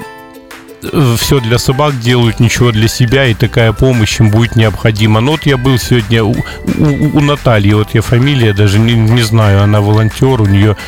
все 1.18 1.40
для 1.40 1.58
собак 1.58 2.00
делают, 2.00 2.40
ничего 2.40 2.72
для 2.72 2.88
себя, 2.88 3.26
и 3.26 3.34
такая 3.34 3.74
помощь 3.74 4.18
им 4.18 4.30
будет 4.30 4.56
необходима. 4.56 5.20
Но 5.20 5.32
вот 5.32 5.44
я 5.44 5.58
был 5.58 5.76
сегодня 5.78 6.24
у, 6.24 6.30
у- 6.32 7.18
у 7.18 7.20
Натальи, 7.20 7.74
вот 7.74 7.88
я 7.92 8.00
фамилия 8.00 8.54
даже 8.54 8.78
не, 8.78 8.94
не 8.94 9.20
знаю, 9.20 9.62
она 9.62 9.82
волонтер, 9.82 10.40
у 10.40 10.46
нее, 10.46 10.78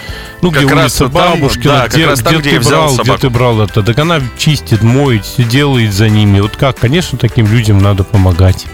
ну, 0.40 0.50
Как 0.50 0.64
где 0.64 0.72
раз 0.74 0.98
улица 0.98 1.08
Бабушкина, 1.08 1.74
да, 1.74 1.88
где, 1.88 2.06
раз 2.06 2.20
там, 2.20 2.32
где 2.38 2.50
где 2.52 2.60
ты 2.60 2.68
брал, 2.70 2.86
где 2.86 2.96
собаку. 2.96 3.20
ты 3.20 3.28
брал 3.28 3.60
это, 3.60 3.82
так 3.82 3.98
она 3.98 4.20
чистит, 4.38 4.82
моет, 4.82 5.26
все 5.26 5.44
делает 5.44 5.92
за 5.92 6.08
ними. 6.08 6.40
Вот 6.40 6.56
как, 6.56 6.78
конечно, 6.78 7.18
таким 7.18 7.46
людям 7.52 7.76
надо 7.78 8.02
помогать. 8.02 8.64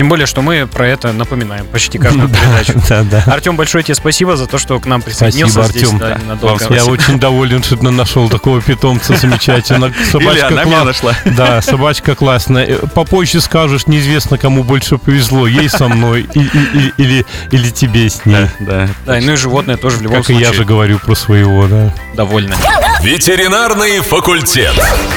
Тем 0.00 0.08
более, 0.08 0.24
что 0.24 0.40
мы 0.40 0.66
про 0.66 0.88
это 0.88 1.12
напоминаем 1.12 1.66
почти 1.66 1.98
каждую 1.98 2.26
передачу. 2.30 2.72
Да, 2.88 3.02
да. 3.02 3.22
Артем, 3.26 3.58
большое 3.58 3.84
тебе 3.84 3.94
спасибо 3.94 4.34
за 4.34 4.46
то, 4.46 4.56
что 4.56 4.80
к 4.80 4.86
нам 4.86 5.02
присоединился 5.02 5.62
Спасибо, 5.62 5.78
здесь 5.78 6.00
Артем. 6.40 6.74
Я 6.74 6.86
очень 6.86 7.20
доволен, 7.20 7.62
что 7.62 7.76
ты 7.76 7.90
нашел 7.90 8.30
такого 8.30 8.62
питомца 8.62 9.14
замечательного. 9.14 9.90
Или 9.94 10.04
Собачка 10.10 10.46
она 10.46 10.64
меня 10.64 10.84
нашла. 10.84 11.12
Да, 11.36 11.60
собачка 11.60 12.14
классная. 12.14 12.64
Э, 12.64 12.86
Попозже 12.94 13.42
скажешь, 13.42 13.86
неизвестно, 13.86 14.38
кому 14.38 14.64
больше 14.64 14.96
повезло, 14.96 15.46
ей 15.46 15.68
со 15.68 15.86
мной 15.86 16.26
или, 16.32 17.26
или 17.50 17.68
тебе 17.68 18.08
с 18.08 18.24
ней. 18.24 18.48
Да, 18.58 18.86
да. 18.86 18.88
Да, 19.04 19.20
ну 19.20 19.32
и 19.32 19.36
животное 19.36 19.76
тоже 19.76 19.98
в 19.98 20.00
любом 20.00 20.22
Как 20.22 20.30
и 20.30 20.32
я 20.32 20.38
же 20.38 20.46
случае 20.46 20.64
говорю 20.64 20.98
про 20.98 21.14
своего, 21.14 21.66
да. 21.66 21.94
довольны. 22.14 22.54
Ветеринарный 23.02 24.00
факультет. 24.00 24.74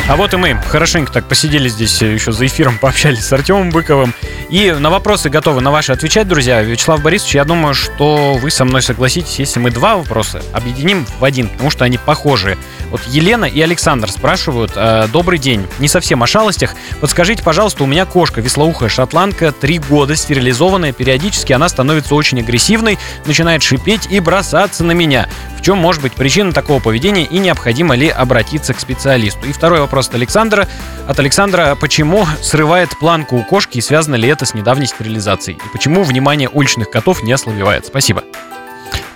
А 0.07 0.15
вот 0.15 0.33
и 0.33 0.37
мы 0.37 0.55
хорошенько 0.69 1.11
так 1.11 1.25
посидели 1.27 1.67
здесь 1.67 2.01
э, 2.01 2.13
еще 2.13 2.31
за 2.31 2.45
эфиром, 2.45 2.77
пообщались 2.81 3.25
с 3.25 3.33
Артемом 3.33 3.71
Быковым. 3.71 4.13
И 4.49 4.71
на 4.71 4.89
вопросы 4.89 5.29
готовы 5.29 5.59
на 5.59 5.69
ваши 5.69 5.91
отвечать, 5.91 6.27
друзья. 6.27 6.61
Вячеслав 6.61 7.01
Борисович, 7.01 7.35
я 7.35 7.43
думаю, 7.43 7.73
что 7.73 8.35
вы 8.35 8.51
со 8.51 8.63
мной 8.63 8.81
согласитесь, 8.81 9.37
если 9.39 9.59
мы 9.59 9.69
два 9.69 9.97
вопроса 9.97 10.41
объединим 10.53 11.05
в 11.19 11.25
один, 11.25 11.49
потому 11.49 11.71
что 11.71 11.83
они 11.83 11.97
похожие. 11.97 12.57
Вот 12.89 13.01
Елена 13.07 13.45
и 13.45 13.59
Александр 13.59 14.09
спрашивают. 14.09 14.71
э, 14.75 15.07
Добрый 15.11 15.37
день. 15.37 15.67
Не 15.79 15.89
совсем 15.89 16.23
о 16.23 16.27
шалостях. 16.27 16.75
Подскажите, 17.01 17.43
пожалуйста, 17.43 17.83
у 17.83 17.87
меня 17.87 18.05
кошка, 18.05 18.39
веслоухая 18.39 18.87
шотландка, 18.87 19.51
три 19.51 19.79
года, 19.79 20.15
стерилизованная. 20.15 20.93
Периодически 20.93 21.51
она 21.51 21.67
становится 21.67 22.15
очень 22.15 22.39
агрессивной, 22.39 22.97
начинает 23.25 23.61
шипеть 23.61 24.07
и 24.09 24.21
бросаться 24.21 24.85
на 24.85 24.93
меня. 24.93 25.27
В 25.57 25.65
чем 25.65 25.77
может 25.77 26.01
быть 26.01 26.13
причина 26.13 26.51
такого 26.51 26.79
поведения 26.81 27.23
и 27.23 27.39
необходимо 27.73 27.95
ли 27.95 28.09
обратиться 28.09 28.73
к 28.75 28.79
специалисту? 28.79 29.47
И 29.47 29.51
второй 29.51 29.79
вопрос 29.79 30.07
от 30.07 30.15
Александра. 30.15 30.67
От 31.07 31.19
Александра, 31.19 31.75
почему 31.79 32.27
срывает 32.41 32.89
планку 32.99 33.35
у 33.35 33.43
кошки 33.43 33.79
и 33.79 33.81
связано 33.81 34.13
ли 34.15 34.29
это 34.29 34.45
с 34.45 34.53
недавней 34.53 34.85
стерилизацией? 34.85 35.57
И 35.57 35.69
почему 35.71 36.03
внимание 36.03 36.49
уличных 36.49 36.91
котов 36.91 37.23
не 37.23 37.31
ослабевает? 37.31 37.87
Спасибо. 37.87 38.23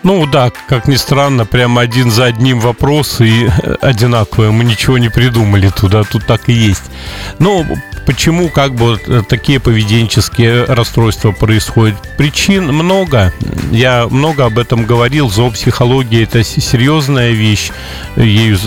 Ну 0.08 0.26
да, 0.26 0.52
как 0.70 0.88
ни 0.88 0.96
странно, 0.96 1.46
прямо 1.46 1.82
один 1.82 2.12
за 2.12 2.28
одним 2.28 2.62
вопрос 2.62 3.20
и 3.20 3.48
э, 3.48 3.76
одинаковые. 3.82 4.52
Мы 4.52 4.64
ничего 4.64 4.98
не 4.98 5.10
придумали 5.10 5.68
туда, 5.68 6.04
тут 6.04 6.26
так 6.26 6.48
и 6.48 6.54
есть. 6.54 6.84
Ну, 7.40 7.66
почему 8.06 8.48
как 8.48 8.74
бы 8.74 8.98
э, 9.06 9.22
такие 9.28 9.60
поведенческие 9.60 10.64
расстройства 10.64 11.34
происходят? 11.34 11.98
Причин 12.18 12.68
много. 12.68 13.34
Я 13.70 14.08
много 14.10 14.46
об 14.46 14.58
этом 14.58 14.86
говорил. 14.86 15.30
Зоопсихология 15.30 16.24
это 16.24 16.42
серьезная 16.42 17.32
вещь. 17.32 17.72
Ею 18.16 18.58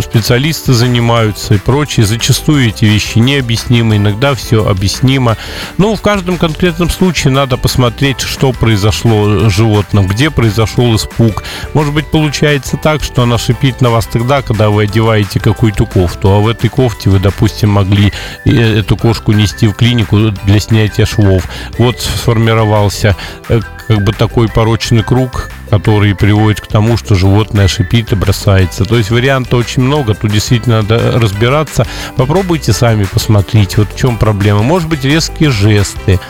специалисты 0.00 0.74
занимаются 0.74 1.54
и 1.54 1.58
прочее. 1.58 2.06
Зачастую 2.06 2.68
эти 2.68 2.84
вещи 2.84 3.18
необъяснимы, 3.18 3.96
иногда 3.96 4.36
все 4.36 4.64
объяснимо. 4.64 5.36
Ну, 5.76 5.96
в 5.96 6.00
каждом 6.00 6.38
конкретном 6.38 6.88
случае 6.88 7.32
надо 7.32 7.56
посмотреть, 7.56 8.20
что 8.20 8.52
произошло 8.52 9.50
с 9.50 9.52
животным, 9.52 10.06
где 10.06 10.30
произошел 10.36 10.94
испуг. 10.94 11.42
Может 11.74 11.92
быть, 11.92 12.06
получается 12.06 12.76
так, 12.76 13.02
что 13.02 13.22
она 13.22 13.38
шипит 13.38 13.80
на 13.80 13.90
вас 13.90 14.06
тогда, 14.06 14.42
когда 14.42 14.70
вы 14.70 14.84
одеваете 14.84 15.40
какую-то 15.40 15.86
кофту, 15.86 16.30
а 16.30 16.38
в 16.38 16.46
этой 16.46 16.70
кофте 16.70 17.10
вы, 17.10 17.18
допустим, 17.18 17.70
могли 17.70 18.12
э, 18.44 18.50
эту 18.78 18.96
кошку 18.96 19.32
нести 19.32 19.66
в 19.66 19.72
клинику 19.72 20.30
для 20.44 20.60
снятия 20.60 21.06
швов. 21.06 21.48
Вот 21.78 22.00
сформировался 22.00 23.16
э, 23.48 23.60
как 23.88 24.02
бы 24.02 24.12
такой 24.12 24.48
порочный 24.48 25.02
круг, 25.02 25.50
который 25.70 26.14
приводит 26.14 26.60
к 26.60 26.66
тому, 26.66 26.96
что 26.96 27.14
животное 27.14 27.68
шипит 27.68 28.12
и 28.12 28.16
бросается. 28.16 28.84
То 28.84 28.96
есть 28.96 29.10
вариантов 29.10 29.60
очень 29.60 29.82
много, 29.82 30.14
тут 30.14 30.30
действительно 30.30 30.82
надо 30.82 31.18
разбираться. 31.18 31.86
Попробуйте 32.16 32.72
сами 32.72 33.04
посмотреть, 33.04 33.76
вот 33.78 33.92
в 33.92 33.96
чем 33.96 34.16
проблема. 34.18 34.62
Может 34.62 34.88
быть, 34.88 35.04
резкие 35.04 35.50
жесты, 35.50 36.20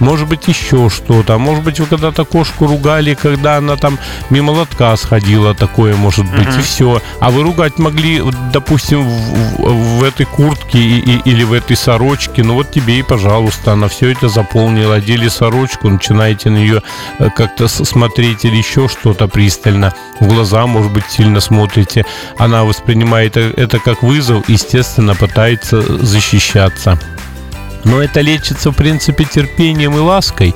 может 0.00 0.28
быть, 0.28 0.48
еще 0.48 0.88
что-то. 0.90 1.38
Может 1.38 1.64
быть, 1.64 1.80
вы 1.80 1.86
когда-то 1.86 2.24
кошку 2.24 2.66
ругали, 2.66 3.14
когда 3.14 3.56
она 3.58 3.76
там 3.76 3.98
мимо 4.30 4.50
лотка 4.52 4.96
сходила, 4.96 5.54
такое 5.54 5.94
может 5.96 6.24
быть, 6.26 6.48
и 6.58 6.62
все. 6.62 7.00
А 7.20 7.30
вы 7.30 7.42
ругать 7.42 7.78
могли, 7.78 8.22
допустим, 8.52 9.02
в, 9.02 9.58
в- 9.58 9.98
в 9.98 10.02
этой 10.02 10.26
куртке 10.26 10.78
и- 10.78 11.00
и- 11.00 11.22
или 11.30 11.44
в 11.44 11.52
этой 11.52 11.76
сорочке. 11.76 12.42
Ну 12.42 12.54
вот 12.54 12.70
тебе 12.72 12.98
и, 12.98 13.02
пожалуйста, 13.02 13.72
она 13.72 13.88
все 13.88 14.10
это 14.12 14.28
заполнила. 14.28 14.96
Одели 14.96 15.28
сорочку, 15.28 15.88
начинаете 15.88 16.50
на 16.50 16.56
нее 16.58 16.82
э, 17.18 17.28
как-то 17.34 17.68
смотреть 17.68 18.44
или 18.44 18.56
еще 18.56 18.88
что-то 18.88 19.28
пристально. 19.28 19.92
В 20.20 20.26
глаза, 20.28 20.66
может 20.66 20.92
быть, 20.92 21.04
сильно 21.10 21.40
смотрите. 21.40 22.04
Она 22.38 22.64
воспринимает 22.64 23.36
э- 23.36 23.52
это 23.56 23.78
как 23.78 24.02
вызов, 24.02 24.48
естественно, 24.48 25.14
пытается 25.14 25.80
защищаться. 26.04 26.98
Но 27.84 28.02
это 28.02 28.20
лечится, 28.20 28.70
в 28.70 28.76
принципе, 28.76 29.24
терпением 29.24 29.96
и 29.96 30.00
лаской. 30.00 30.54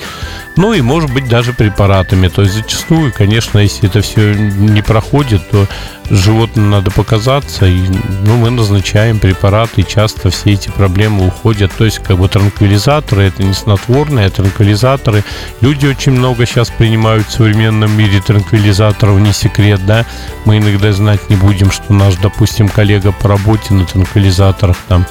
Ну 0.56 0.72
и, 0.72 0.80
может 0.80 1.12
быть, 1.12 1.28
даже 1.28 1.52
препаратами. 1.52 2.28
То 2.28 2.42
есть 2.42 2.54
зачастую, 2.54 3.12
конечно, 3.12 3.58
если 3.58 3.88
это 3.88 4.00
все 4.00 4.34
не 4.34 4.82
проходит, 4.82 5.48
то 5.50 5.68
животным 6.10 6.70
надо 6.70 6.90
показаться, 6.90 7.66
и 7.66 7.80
ну, 8.24 8.36
мы 8.36 8.50
назначаем 8.50 9.18
препараты, 9.18 9.82
и 9.82 9.86
часто 9.86 10.30
все 10.30 10.52
эти 10.52 10.68
проблемы 10.68 11.26
уходят. 11.26 11.72
То 11.76 11.84
есть, 11.84 11.98
как 11.98 12.18
бы 12.18 12.28
транквилизаторы, 12.28 13.24
это 13.24 13.42
не 13.42 13.54
снотворные, 13.54 14.26
а 14.26 14.30
транквилизаторы. 14.30 15.24
Люди 15.60 15.86
очень 15.86 16.12
много 16.12 16.46
сейчас 16.46 16.70
принимают 16.70 17.26
в 17.26 17.32
современном 17.32 17.96
мире 17.96 18.20
транквилизаторов, 18.20 19.18
не 19.20 19.32
секрет, 19.32 19.84
да. 19.86 20.06
Мы 20.44 20.58
иногда 20.58 20.92
знать 20.92 21.28
не 21.30 21.36
будем, 21.36 21.70
что 21.70 21.92
наш, 21.92 22.16
допустим, 22.16 22.68
коллега 22.68 23.12
по 23.12 23.28
работе 23.28 23.74
на 23.74 23.84
транквилизаторах 23.84 24.76
там 24.88 25.06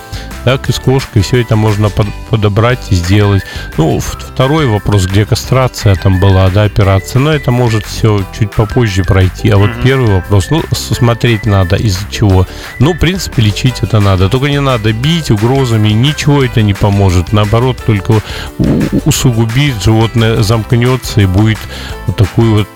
так 0.47 0.69
и 0.69 0.71
с 0.71 0.79
кошкой 0.79 1.23
все 1.23 1.41
это 1.41 1.57
можно 1.57 1.89
под, 1.89 2.07
подобрать 2.29 2.79
и 2.89 2.95
сделать. 2.95 3.43
Ну, 3.75 3.99
второй 3.99 4.65
вопрос, 4.65 5.05
где 5.05 5.25
кастрация 5.25 5.95
там 5.95 6.21
была, 6.21 6.49
да, 6.49 6.63
операция, 6.63 7.19
но 7.19 7.33
это 7.33 7.51
может 7.51 7.85
все 7.85 8.23
чуть 8.37 8.51
попозже 8.51 9.03
пройти. 9.03 9.49
А 9.49 9.57
вот 9.57 9.71
mm-hmm. 9.71 9.83
первый 9.83 10.15
вопрос, 10.15 10.49
ну, 10.49 10.63
смотреть 10.95 11.45
надо 11.45 11.75
из-за 11.75 12.09
чего. 12.09 12.47
Ну, 12.79 12.93
в 12.93 12.97
принципе, 12.97 13.41
лечить 13.41 13.79
это 13.81 13.99
надо. 13.99 14.29
Только 14.29 14.47
не 14.47 14.61
надо 14.61 14.93
бить 14.93 15.31
угрозами, 15.31 15.89
ничего 15.89 16.43
это 16.43 16.61
не 16.61 16.73
поможет. 16.73 17.33
Наоборот, 17.33 17.77
только 17.85 18.21
усугубит, 19.05 19.81
животное 19.83 20.41
замкнется 20.41 21.21
и 21.21 21.25
будет 21.25 21.59
вот 22.05 22.17
такую 22.17 22.59
вот 22.59 22.67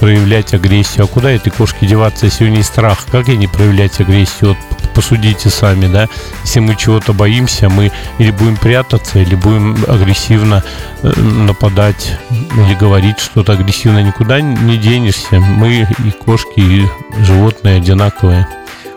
проявлять 0.00 0.54
агрессию. 0.54 1.04
А 1.04 1.06
куда 1.06 1.30
этой 1.30 1.50
кошке 1.50 1.86
деваться, 1.86 2.26
если 2.26 2.44
у 2.44 2.48
нее 2.48 2.64
страх? 2.64 3.06
Как 3.10 3.28
ей 3.28 3.36
не 3.36 3.46
проявлять 3.46 4.00
агрессию? 4.00 4.50
Вот 4.50 4.81
посудите 4.94 5.50
сами, 5.50 5.86
да, 5.86 6.08
если 6.44 6.60
мы 6.60 6.76
чего-то 6.76 7.12
боимся, 7.12 7.68
мы 7.68 7.90
или 8.18 8.30
будем 8.30 8.56
прятаться, 8.56 9.18
или 9.18 9.34
будем 9.34 9.76
агрессивно 9.88 10.62
э, 11.02 11.12
нападать, 11.20 12.18
или 12.30 12.74
говорить 12.74 13.18
что-то 13.18 13.52
агрессивно, 13.52 14.02
никуда 14.02 14.40
не 14.40 14.76
денешься. 14.76 15.40
Мы 15.40 15.86
и 16.04 16.10
кошки, 16.10 16.60
и 16.60 16.86
животные 17.24 17.76
одинаковые. 17.76 18.46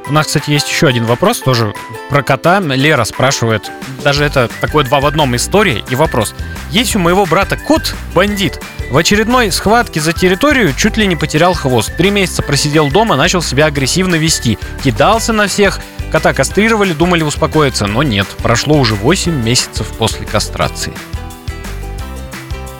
У 0.07 0.13
нас, 0.13 0.27
кстати, 0.27 0.51
есть 0.51 0.69
еще 0.69 0.87
один 0.87 1.05
вопрос, 1.05 1.39
тоже 1.39 1.73
про 2.09 2.21
кота. 2.21 2.59
Лера 2.59 3.03
спрашивает, 3.05 3.71
даже 4.03 4.23
это 4.23 4.49
такое 4.61 4.83
два 4.83 4.99
в 4.99 5.05
одном 5.05 5.35
история 5.35 5.83
и 5.89 5.95
вопрос. 5.95 6.35
Есть 6.69 6.95
у 6.95 6.99
моего 6.99 7.25
брата 7.25 7.57
кот 7.57 7.95
бандит. 8.13 8.59
В 8.91 8.97
очередной 8.97 9.51
схватке 9.51 9.99
за 9.99 10.13
территорию 10.13 10.73
чуть 10.73 10.97
ли 10.97 11.07
не 11.07 11.15
потерял 11.15 11.55
хвост. 11.55 11.95
Три 11.97 12.11
месяца 12.11 12.43
просидел 12.43 12.89
дома, 12.89 13.15
начал 13.15 13.41
себя 13.41 13.65
агрессивно 13.65 14.15
вести. 14.15 14.59
Кидался 14.83 15.33
на 15.33 15.47
всех. 15.47 15.79
Кота 16.11 16.33
кастрировали, 16.33 16.93
думали 16.93 17.23
успокоиться, 17.23 17.87
но 17.87 18.03
нет. 18.03 18.27
Прошло 18.43 18.77
уже 18.77 18.93
8 18.93 19.33
месяцев 19.33 19.87
после 19.97 20.25
кастрации. 20.27 20.93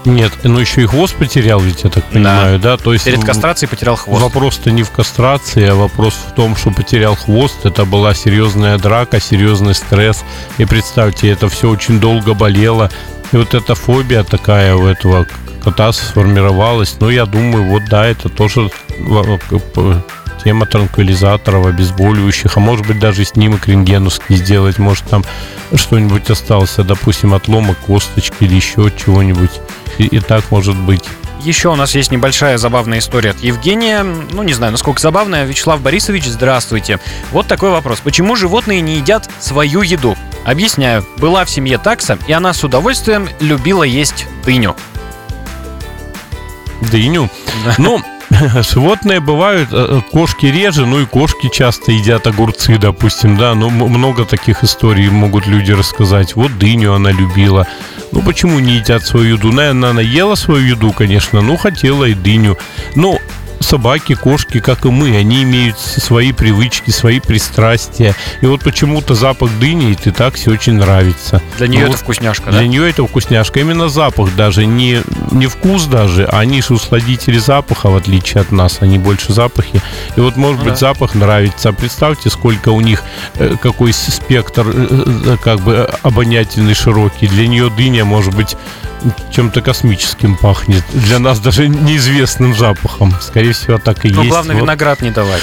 Нет, 0.05 0.31
ну 0.43 0.59
еще 0.59 0.83
и 0.83 0.85
хвост 0.85 1.15
потерял, 1.15 1.59
ведь 1.59 1.83
я 1.83 1.89
так 1.89 2.05
понимаю, 2.05 2.59
да? 2.59 2.77
да? 2.77 2.83
То 2.83 2.93
есть 2.93 3.05
Перед 3.05 3.23
кастрацией 3.23 3.69
потерял 3.69 3.95
хвост. 3.95 4.21
Вопрос-то 4.21 4.71
не 4.71 4.83
в 4.83 4.91
кастрации, 4.91 5.67
а 5.67 5.75
вопрос 5.75 6.13
в 6.13 6.35
том, 6.35 6.55
что 6.55 6.71
потерял 6.71 7.15
хвост. 7.15 7.65
Это 7.65 7.85
была 7.85 8.13
серьезная 8.13 8.77
драка, 8.77 9.19
серьезный 9.19 9.73
стресс. 9.73 10.23
И 10.57 10.65
представьте, 10.65 11.29
это 11.29 11.49
все 11.49 11.69
очень 11.69 11.99
долго 11.99 12.33
болело. 12.33 12.89
И 13.31 13.37
вот 13.37 13.53
эта 13.55 13.73
фобия 13.73 14.23
такая 14.23 14.75
у 14.75 14.85
этого 14.85 15.25
кота 15.63 15.91
сформировалась. 15.91 16.95
Ну, 16.99 17.09
я 17.09 17.25
думаю, 17.25 17.65
вот 17.65 17.83
да, 17.89 18.05
это 18.05 18.29
тоже 18.29 18.69
тема 20.43 20.65
транквилизаторов, 20.65 21.65
обезболивающих, 21.65 22.57
а 22.57 22.59
может 22.59 22.85
быть 22.85 22.99
даже 22.99 23.25
снимок 23.25 23.67
рентгеновский 23.67 24.35
сделать, 24.35 24.77
может 24.79 25.05
там 25.05 25.23
что-нибудь 25.73 26.29
осталось, 26.29 26.75
допустим, 26.77 27.33
отломок 27.33 27.77
косточки 27.77 28.43
или 28.43 28.55
еще 28.55 28.91
чего-нибудь. 28.91 29.51
И, 29.97 30.05
и 30.05 30.19
так 30.19 30.51
может 30.51 30.75
быть. 30.75 31.03
Еще 31.41 31.69
у 31.69 31.75
нас 31.75 31.93
есть 31.93 32.11
небольшая 32.11 32.57
забавная 32.57 32.97
история 32.97 33.29
от 33.29 33.39
Евгения. 33.41 34.03
Ну, 34.03 34.41
не 34.41 34.53
знаю, 34.53 34.71
насколько 34.71 34.99
забавная. 34.99 35.45
Вячеслав 35.45 35.79
Борисович, 35.79 36.25
здравствуйте. 36.25 36.99
Вот 37.31 37.45
такой 37.45 37.69
вопрос. 37.69 37.99
Почему 37.99 38.35
животные 38.35 38.81
не 38.81 38.95
едят 38.95 39.29
свою 39.39 39.83
еду? 39.83 40.17
Объясняю. 40.43 41.05
Была 41.17 41.45
в 41.45 41.49
семье 41.49 41.77
такса, 41.77 42.17
и 42.27 42.31
она 42.31 42.51
с 42.53 42.63
удовольствием 42.63 43.29
любила 43.39 43.83
есть 43.83 44.25
дыню. 44.43 44.75
Дыню? 46.81 47.29
Да. 47.63 47.75
Ну, 47.77 48.01
животные 48.73 49.19
бывают, 49.19 49.69
э, 49.71 50.01
кошки 50.11 50.47
реже, 50.47 50.85
ну 50.85 51.01
и 51.01 51.05
кошки 51.05 51.49
часто 51.49 51.91
едят 51.91 52.27
огурцы, 52.27 52.77
допустим, 52.77 53.37
да, 53.37 53.53
ну 53.55 53.69
много 53.69 54.25
таких 54.25 54.63
историй 54.63 55.09
могут 55.09 55.47
люди 55.47 55.71
рассказать. 55.71 56.35
Вот 56.35 56.57
дыню 56.57 56.93
она 56.93 57.11
любила. 57.11 57.67
Ну 58.11 58.21
почему 58.21 58.59
не 58.59 58.75
едят 58.75 59.05
свою 59.05 59.35
еду? 59.35 59.51
Наверное, 59.51 59.91
она 59.91 60.01
ела 60.01 60.35
свою 60.35 60.65
еду, 60.65 60.91
конечно, 60.91 61.41
но 61.41 61.57
хотела 61.57 62.05
и 62.05 62.13
дыню. 62.13 62.57
Ну, 62.95 63.19
собаки, 63.59 64.15
кошки, 64.15 64.59
как 64.59 64.85
и 64.85 64.89
мы, 64.89 65.15
они 65.15 65.43
имеют 65.43 65.79
свои 65.79 66.31
привычки, 66.31 66.91
свои 66.91 67.19
пристрастия. 67.19 68.15
И 68.41 68.45
вот 68.45 68.63
почему-то 68.63 69.15
запах 69.15 69.49
дыни 69.59 69.91
и 69.91 69.95
ты 69.95 70.11
такси 70.11 70.49
очень 70.49 70.73
нравится. 70.73 71.41
Для 71.57 71.67
нее 71.67 71.85
ну, 71.85 71.87
это 71.89 71.97
вкусняшка, 71.97 72.43
для 72.43 72.51
да? 72.51 72.59
Для 72.59 72.67
нее 72.67 72.89
это 72.89 73.05
вкусняшка. 73.05 73.59
Именно 73.59 73.89
запах 73.89 74.35
даже, 74.35 74.65
не, 74.65 75.01
не 75.31 75.47
вкус 75.47 75.85
даже, 75.85 76.25
а 76.25 76.39
они 76.39 76.61
же 76.61 76.73
усладители 76.73 77.37
запаха, 77.37 77.89
в 77.89 77.95
отличие 77.95 78.41
от 78.41 78.51
нас, 78.51 78.77
они 78.81 78.97
больше 78.97 79.33
запахи. 79.33 79.81
И 80.15 80.19
вот, 80.19 80.35
может 80.35 80.59
ну, 80.59 80.65
быть, 80.65 80.79
да. 80.79 80.93
запах 80.93 81.15
нравится. 81.15 81.73
Представьте, 81.73 82.29
сколько 82.29 82.69
у 82.69 82.81
них, 82.81 83.03
э, 83.35 83.55
какой 83.61 83.93
спектр 83.93 84.65
э, 84.67 84.87
э, 85.25 85.37
как 85.41 85.61
бы 85.61 85.89
обонятельный, 86.03 86.73
широкий. 86.73 87.27
Для 87.27 87.47
нее 87.47 87.69
дыня, 87.69 88.05
может 88.05 88.35
быть, 88.35 88.55
чем-то 89.31 89.61
космическим 89.61 90.35
пахнет. 90.35 90.83
Для 90.93 91.19
нас 91.19 91.39
даже 91.39 91.67
неизвестным 91.67 92.55
запахом. 92.55 93.13
Скорее 93.21 93.53
всего, 93.53 93.77
так 93.77 94.05
и 94.05 94.09
Но 94.09 94.21
есть. 94.21 94.29
главное, 94.29 94.55
вот. 94.55 94.63
виноград 94.63 95.01
не 95.01 95.11
давать. 95.11 95.41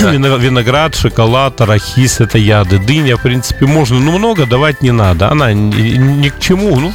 Виноград, 0.00 0.94
шоколад, 0.94 1.60
арахис– 1.60 2.20
это 2.20 2.38
яды. 2.38 2.78
Дыня, 2.78 3.16
в 3.16 3.22
принципе, 3.22 3.66
можно, 3.66 3.98
но 3.98 4.16
много 4.18 4.46
давать 4.46 4.82
не 4.82 4.92
надо. 4.92 5.30
Она 5.30 5.52
ни, 5.52 5.96
ни 5.98 6.28
к 6.28 6.38
чему. 6.38 6.78
Ну, 6.78 6.92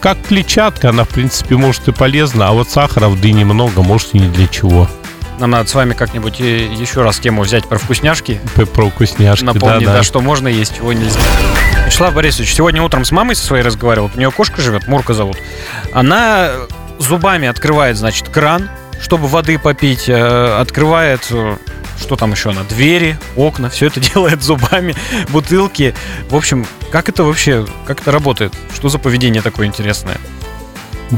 как 0.00 0.18
клетчатка, 0.28 0.90
она, 0.90 1.04
в 1.04 1.08
принципе, 1.08 1.56
может 1.56 1.88
и 1.88 1.92
полезна. 1.92 2.48
А 2.48 2.52
вот 2.52 2.70
сахара 2.70 3.08
в 3.08 3.20
дыне 3.20 3.44
много, 3.44 3.82
может 3.82 4.14
и 4.14 4.18
ни 4.18 4.28
для 4.28 4.46
чего. 4.46 4.88
Нам 5.38 5.50
надо 5.50 5.68
с 5.68 5.74
вами 5.74 5.92
как-нибудь 5.92 6.40
еще 6.40 7.02
раз 7.02 7.18
тему 7.18 7.42
взять 7.42 7.66
про 7.68 7.78
вкусняшки. 7.78 8.40
Про 8.74 8.88
вкусняшки, 8.88 9.44
Напомнить, 9.44 9.84
да, 9.84 9.92
да. 9.92 9.98
да, 9.98 10.02
что 10.02 10.20
можно 10.20 10.48
есть, 10.48 10.76
чего 10.76 10.92
нельзя. 10.92 11.20
Вячеслав 11.86 12.14
Борисович, 12.14 12.54
сегодня 12.54 12.82
утром 12.82 13.04
с 13.04 13.12
мамой 13.12 13.36
со 13.36 13.44
своей 13.46 13.62
разговаривал. 13.62 14.10
У 14.14 14.18
нее 14.18 14.30
кошка 14.30 14.62
живет, 14.62 14.88
Мурка 14.88 15.14
зовут. 15.14 15.36
Она 15.92 16.50
зубами 16.98 17.48
открывает, 17.48 17.96
значит, 17.96 18.28
кран, 18.28 18.70
чтобы 19.00 19.28
воды 19.28 19.58
попить, 19.58 20.08
э, 20.08 20.58
открывает 20.58 21.26
э, 21.30 21.56
что 22.00 22.16
там 22.16 22.32
еще 22.32 22.50
она, 22.50 22.62
двери, 22.64 23.18
окна, 23.36 23.68
все 23.68 23.86
это 23.86 24.00
делает 24.14 24.42
зубами, 24.42 24.94
бутылки. 25.28 25.94
В 26.28 26.36
общем, 26.36 26.66
как 26.90 27.08
это 27.08 27.24
вообще, 27.24 27.66
как 27.86 28.00
это 28.00 28.10
работает? 28.10 28.54
Что 28.74 28.88
за 28.88 28.98
поведение 28.98 29.42
такое 29.42 29.66
интересное? 29.66 30.18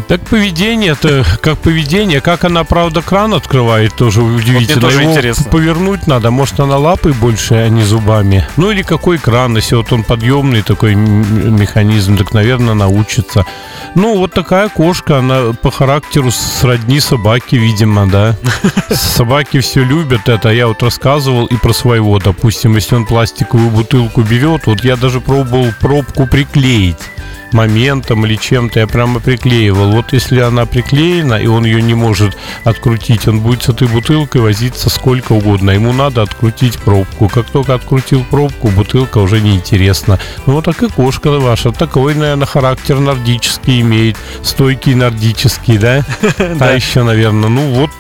Так 0.07 0.20
поведение 0.22 0.92
это 0.92 1.24
как 1.40 1.59
поведение, 1.59 2.20
как 2.20 2.44
она, 2.44 2.64
правда, 2.64 3.01
кран 3.01 3.33
открывает, 3.33 3.94
тоже 3.94 4.22
удивительно. 4.22 4.74
Вот 4.74 4.90
тоже 4.90 5.01
Его 5.01 5.11
интересно. 5.12 5.51
повернуть 5.51 6.07
надо, 6.07 6.31
может, 6.31 6.61
она 6.61 6.77
лапой 6.77 7.12
больше, 7.12 7.55
а 7.55 7.68
не 7.68 7.83
зубами. 7.83 8.46
Ну 8.57 8.70
или 8.70 8.83
какой 8.83 9.16
кран, 9.16 9.57
если 9.57 9.77
вот 9.77 9.90
он 9.92 10.05
подъемный 10.05 10.62
такой 10.62 10.94
механизм, 10.94 12.18
так, 12.18 12.35
наверное, 12.35 12.74
научится. 12.74 13.46
Ну, 13.94 14.18
вот 14.18 14.35
такая 14.35 14.68
кошка, 14.68 15.18
она 15.18 15.55
по 15.55 15.70
характеру 15.70 16.31
сродни 16.31 17.01
собаки, 17.01 17.57
видимо, 17.57 18.07
да. 18.07 18.37
Собаки 18.90 19.61
все 19.61 19.83
любят 19.83 20.29
это. 20.29 20.51
Я 20.51 20.68
вот 20.68 20.83
рассказывал 20.83 21.46
и 21.46 21.57
про 21.57 21.72
своего, 21.72 22.18
допустим, 22.18 22.74
если 22.74 22.94
он 22.94 23.07
пластиковую 23.07 23.70
бутылку 23.70 24.20
берет, 24.20 24.66
вот 24.66 24.85
я 24.85 24.96
даже 24.96 25.20
пробовал 25.20 25.72
пробку 25.81 26.27
приклеить 26.27 26.98
моментом 27.52 28.26
или 28.26 28.37
чем-то, 28.37 28.80
я 28.80 28.87
прямо 28.87 29.20
приклеивал. 29.20 29.92
Вот 29.92 30.12
если 30.12 30.40
она 30.40 30.66
приклеена, 30.66 31.34
и 31.34 31.46
он 31.46 31.64
ее 31.64 31.82
не 31.82 31.94
может 31.94 32.37
открутить, 32.64 33.28
он 33.28 33.40
будет 33.40 33.62
с 33.62 33.68
этой 33.68 33.88
бутылкой 33.88 34.40
возиться 34.42 34.90
сколько 34.90 35.32
угодно. 35.32 35.70
Ему 35.70 35.92
надо 35.92 36.22
открутить 36.22 36.78
пробку. 36.78 37.28
Как 37.28 37.50
только 37.50 37.74
открутил 37.74 38.24
пробку, 38.24 38.68
бутылка 38.68 39.18
уже 39.18 39.40
неинтересна. 39.40 40.18
Ну 40.46 40.54
вот 40.54 40.64
так 40.64 40.82
и 40.82 40.88
кошка 40.88 41.30
ваша. 41.30 41.72
Такой, 41.72 42.14
наверное, 42.14 42.46
характер 42.46 42.98
нордический 42.98 43.80
имеет. 43.80 44.16
Стойкий 44.42 44.94
нордический, 44.94 45.78
да? 45.78 46.04
А 46.61 46.74
еще, 46.74 47.02
наверное, 47.02 47.48
ну 47.48 47.74
вот 47.74 47.90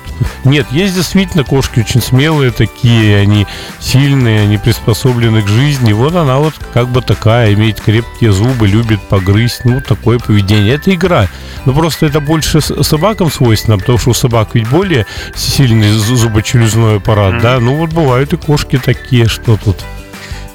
нет, 0.44 0.66
есть 0.70 0.94
действительно 0.94 1.44
кошки 1.44 1.80
очень 1.80 2.00
смелые 2.00 2.50
такие, 2.50 3.18
они 3.18 3.46
сильные, 3.80 4.42
они 4.42 4.58
приспособлены 4.58 5.42
к 5.42 5.48
жизни. 5.48 5.92
Вот 5.92 6.14
она 6.14 6.38
вот 6.38 6.54
как 6.72 6.88
бы 6.88 7.02
такая, 7.02 7.54
имеет 7.54 7.80
крепкие 7.80 8.32
зубы, 8.32 8.66
любит 8.66 9.00
погрызть, 9.02 9.64
ну, 9.64 9.80
такое 9.80 10.18
поведение. 10.18 10.74
Это 10.74 10.94
игра. 10.94 11.28
Но 11.64 11.72
просто 11.72 12.06
это 12.06 12.20
больше 12.20 12.60
собакам 12.60 13.30
свойственно, 13.30 13.78
потому 13.78 13.98
что 13.98 14.10
у 14.10 14.14
собак 14.14 14.50
ведь 14.54 14.68
более 14.68 15.06
сильный 15.34 15.90
зубочелюзной 15.90 16.96
аппарат, 16.96 17.34
mm-hmm. 17.34 17.42
да? 17.42 17.60
Ну, 17.60 17.76
вот 17.76 17.90
бывают 17.90 18.32
и 18.32 18.36
кошки 18.36 18.78
такие, 18.78 19.28
что 19.28 19.56
тут. 19.56 19.84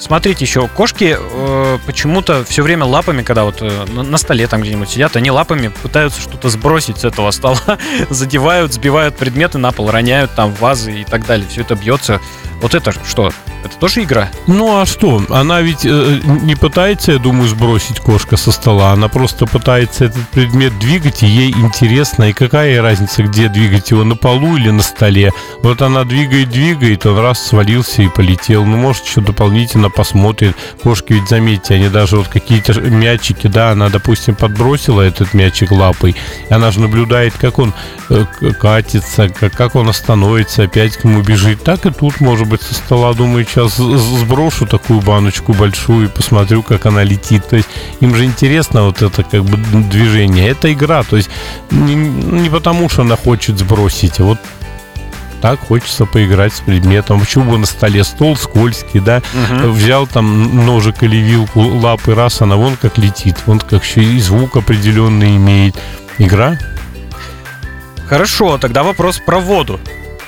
Смотрите 0.03 0.43
еще, 0.43 0.67
кошки 0.67 1.17
э, 1.17 1.77
почему-то 1.85 2.43
все 2.43 2.61
время 2.61 2.85
лапами, 2.85 3.23
когда 3.23 3.45
вот 3.45 3.61
э, 3.61 3.85
на, 3.85 4.17
столе 4.17 4.47
там 4.47 4.61
где-нибудь 4.61 4.89
сидят, 4.89 5.15
они 5.15 5.31
лапами 5.31 5.69
пытаются 5.69 6.21
что-то 6.21 6.49
сбросить 6.49 6.99
с 6.99 7.05
этого 7.05 7.31
стола, 7.31 7.79
задевают, 8.09 8.73
сбивают 8.73 9.15
предметы 9.15 9.57
на 9.57 9.71
пол, 9.71 9.89
роняют 9.89 10.31
там 10.35 10.53
вазы 10.53 11.01
и 11.01 11.05
так 11.05 11.25
далее. 11.25 11.47
Все 11.47 11.61
это 11.61 11.75
бьется. 11.75 12.19
Вот 12.63 12.75
это 12.75 12.93
что? 13.05 13.29
Это 13.65 13.77
тоже 13.77 14.03
игра? 14.03 14.29
Ну 14.47 14.79
а 14.79 14.85
что? 14.85 15.21
Она 15.29 15.61
ведь 15.61 15.85
э, 15.85 16.19
не 16.23 16.55
пытается, 16.55 17.11
я 17.11 17.17
думаю, 17.17 17.49
сбросить 17.49 17.99
кошка 17.99 18.37
со 18.37 18.53
стола. 18.53 18.91
Она 18.93 19.09
просто 19.09 19.45
пытается 19.45 20.05
этот 20.05 20.29
предмет 20.29 20.79
двигать, 20.79 21.23
и 21.23 21.27
ей 21.27 21.51
интересно. 21.51 22.29
И 22.29 22.33
какая 22.33 22.81
разница, 22.81 23.23
где 23.23 23.49
двигать 23.49 23.91
его, 23.91 24.05
на 24.05 24.15
полу 24.15 24.55
или 24.55 24.69
на 24.69 24.81
столе? 24.81 25.33
Вот 25.61 25.81
она 25.81 26.05
двигает, 26.05 26.51
двигает, 26.51 27.05
он 27.05 27.19
раз 27.19 27.45
свалился 27.45 28.01
и 28.01 28.07
полетел. 28.07 28.63
Ну, 28.63 28.77
может, 28.77 29.05
еще 29.05 29.19
дополнительно 29.19 29.89
посмотрит. 29.89 30.55
Кошки 30.81 31.13
ведь, 31.13 31.27
заметьте, 31.27 31.75
они 31.75 31.89
даже 31.89 32.15
вот 32.15 32.29
какие-то 32.29 32.79
мячики, 32.79 33.47
да, 33.47 33.71
она, 33.71 33.89
допустим, 33.89 34.35
подбросила 34.35 35.01
этот 35.01 35.33
мячик 35.33 35.71
лапой, 35.71 36.15
и 36.49 36.53
она 36.53 36.71
же 36.71 36.79
наблюдает, 36.79 37.33
как 37.33 37.59
он 37.59 37.73
э, 38.09 38.25
катится, 38.57 39.27
как, 39.27 39.53
как 39.53 39.75
он 39.75 39.89
остановится, 39.89 40.63
опять 40.63 40.95
к 40.95 41.03
нему 41.03 41.21
бежит. 41.21 41.61
Так 41.63 41.85
и 41.85 41.91
тут, 41.91 42.21
может 42.21 42.47
быть, 42.47 42.52
со 42.61 42.73
стола, 42.73 43.13
думаю, 43.13 43.45
сейчас 43.45 43.75
сброшу 43.77 44.67
такую 44.67 45.01
баночку 45.01 45.53
большую 45.53 46.07
и 46.07 46.09
посмотрю, 46.09 46.61
как 46.63 46.85
она 46.85 47.03
летит. 47.03 47.47
То 47.47 47.55
есть 47.55 47.69
им 47.99 48.15
же 48.15 48.25
интересно 48.25 48.83
вот 48.83 49.01
это 49.01 49.23
как 49.23 49.43
бы 49.43 49.57
движение. 49.57 50.49
Это 50.49 50.71
игра, 50.71 51.03
то 51.03 51.17
есть 51.17 51.29
не, 51.71 51.95
не 51.95 52.49
потому, 52.49 52.89
что 52.89 53.01
она 53.01 53.15
хочет 53.15 53.57
сбросить, 53.57 54.19
а 54.19 54.23
вот 54.23 54.39
так 55.43 55.59
хочется 55.59 56.05
поиграть 56.05 56.53
с 56.53 56.61
предметом. 56.61 57.19
Почему 57.19 57.51
бы 57.51 57.57
на 57.57 57.65
столе 57.65 58.05
стол 58.05 58.37
скользкий, 58.37 59.01
да? 59.01 59.21
Угу. 59.33 59.71
Взял 59.71 60.07
там 60.07 60.65
ножик 60.65 61.03
или 61.03 61.17
вилку, 61.17 61.59
лапы, 61.59 62.15
раз, 62.15 62.41
она 62.41 62.55
вон 62.55 62.77
как 62.77 62.97
летит. 62.97 63.35
Вон 63.45 63.59
как 63.59 63.83
еще 63.83 64.01
и 64.01 64.19
звук 64.21 64.55
определенный 64.55 65.35
имеет. 65.35 65.75
Игра. 66.17 66.57
Хорошо, 68.07 68.57
тогда 68.57 68.83
вопрос 68.83 69.19
про 69.19 69.39
воду. 69.39 69.81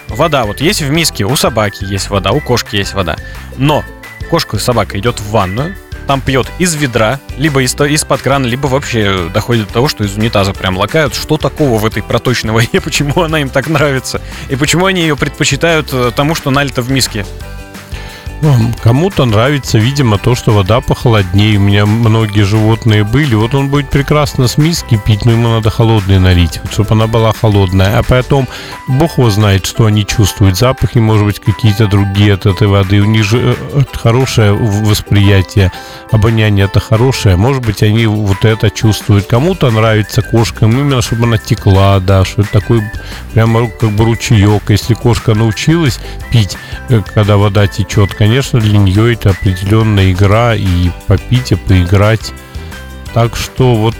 Вода, 0.08 0.46
вот 0.46 0.62
есть 0.62 0.82
в 0.82 0.90
миске, 0.90 1.26
у 1.26 1.36
собаки 1.36 1.84
есть 1.84 2.10
вода, 2.10 2.32
у 2.32 2.40
кошки 2.40 2.76
есть 2.76 2.94
вода. 2.94 3.18
Но 3.58 3.84
кошка 4.30 4.58
и 4.58 4.60
собака 4.60 4.98
идет 5.00 5.20
в 5.20 5.30
ванную, 5.32 5.76
там 6.08 6.22
пьет 6.22 6.48
из 6.60 6.76
ведра, 6.76 7.20
либо 7.38 7.64
из, 7.64 7.76
из-под 7.76 8.22
крана, 8.22 8.46
либо 8.46 8.68
вообще 8.68 9.30
доходит 9.34 9.68
до 9.68 9.74
того, 9.74 9.88
что 9.88 10.04
из 10.04 10.16
унитаза 10.16 10.54
прям 10.54 10.78
лакают. 10.78 11.16
Что 11.16 11.38
такого 11.38 11.80
в 11.80 11.86
этой 11.86 12.04
проточной 12.04 12.54
воде, 12.54 12.80
почему 12.84 13.24
она 13.24 13.42
им 13.42 13.50
так 13.50 13.68
нравится? 13.68 14.22
И 14.50 14.56
почему 14.56 14.86
они 14.86 15.02
ее 15.02 15.16
предпочитают 15.16 15.90
э, 15.92 16.12
тому, 16.16 16.36
что 16.36 16.52
налито 16.52 16.82
в 16.82 16.92
миске? 16.92 17.26
Кому-то 18.84 19.26
нравится, 19.26 19.80
видимо, 19.80 20.20
то, 20.20 20.36
что 20.36 20.52
вода 20.52 20.80
похолоднее. 20.80 21.58
У 21.58 21.62
меня 21.62 21.88
многие 21.88 22.44
животные 22.44 23.04
были. 23.04 23.34
Вот 23.34 23.56
он 23.56 23.70
будет 23.70 23.90
прекрасно 23.90 24.48
с 24.48 24.60
миски 24.60 25.02
пить, 25.04 25.26
но 25.26 25.32
ему 25.32 25.50
надо 25.50 25.72
холодной 25.72 26.20
налить, 26.20 26.60
вот, 26.62 26.72
чтобы 26.72 26.92
она 26.92 27.08
была 27.08 27.34
холодная. 27.34 27.98
А 27.98 28.04
потом 28.04 28.48
Бог 28.88 29.18
его 29.18 29.32
знает, 29.32 29.66
что 29.66 29.88
они 29.88 30.06
чувствуют. 30.06 30.58
Запахи, 30.58 31.00
может 31.00 31.26
быть, 31.26 31.40
какие-то 31.40 31.88
другие 31.88 32.34
от 32.34 32.46
этой 32.46 32.68
воды. 32.68 33.02
У 33.02 33.06
них 33.06 33.24
же 33.24 33.58
э, 33.58 33.82
хорошее 33.94 34.54
восприятие. 34.54 35.72
Обоняние 36.12 36.66
это 36.66 36.80
хорошее. 36.80 37.38
Может 37.38 37.66
быть, 37.66 37.82
они 37.82 38.06
вот 38.06 38.46
это 38.46 38.70
чувствуют. 38.70 39.26
Кому-то 39.26 39.72
нравится 39.72 40.22
кошкам 40.22 40.72
именно, 40.72 41.02
чтобы 41.02 41.24
она 41.24 41.40
текла, 41.40 42.00
да, 42.00 42.24
что 42.24 42.44
это 42.44 42.52
такой 42.52 42.84
прямо 43.34 43.68
как 43.70 43.90
бы 43.90 44.06
ручеек. 44.06 44.70
Если 44.70 44.94
кошка 44.94 45.34
научилась 45.34 46.00
пить, 46.32 46.58
э, 46.90 47.02
когда 47.14 47.38
вода 47.38 47.66
течет, 47.66 48.14
конечно, 48.14 48.35
для 48.42 48.78
нее 48.78 49.14
это 49.14 49.32
определенная 49.32 50.12
игра 50.12 50.56
и 50.56 50.90
попить, 51.08 51.52
и 51.52 51.56
поиграть. 51.56 52.34
Так 53.14 53.36
что 53.36 53.76
вот, 53.76 53.96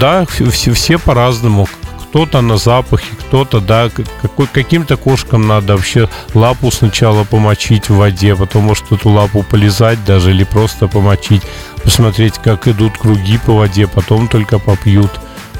да, 0.00 0.26
все, 0.26 0.72
все 0.72 0.98
по-разному. 0.98 1.68
Кто-то 2.08 2.40
на 2.40 2.56
запахе, 2.56 3.14
кто-то, 3.20 3.60
да, 3.60 3.90
какой, 4.22 4.46
каким-то 4.46 4.96
кошкам 4.96 5.46
надо 5.46 5.76
вообще 5.76 6.08
лапу 6.34 6.70
сначала 6.70 7.24
помочить 7.24 7.88
в 7.88 7.96
воде, 7.96 8.34
потом 8.34 8.64
может 8.64 8.90
эту 8.90 9.10
лапу 9.10 9.42
полезать 9.42 10.04
даже 10.04 10.30
или 10.30 10.44
просто 10.44 10.88
помочить, 10.88 11.42
посмотреть, 11.82 12.38
как 12.38 12.68
идут 12.68 12.96
круги 12.96 13.38
по 13.38 13.54
воде, 13.54 13.86
потом 13.86 14.28
только 14.28 14.58
попьют. 14.58 15.10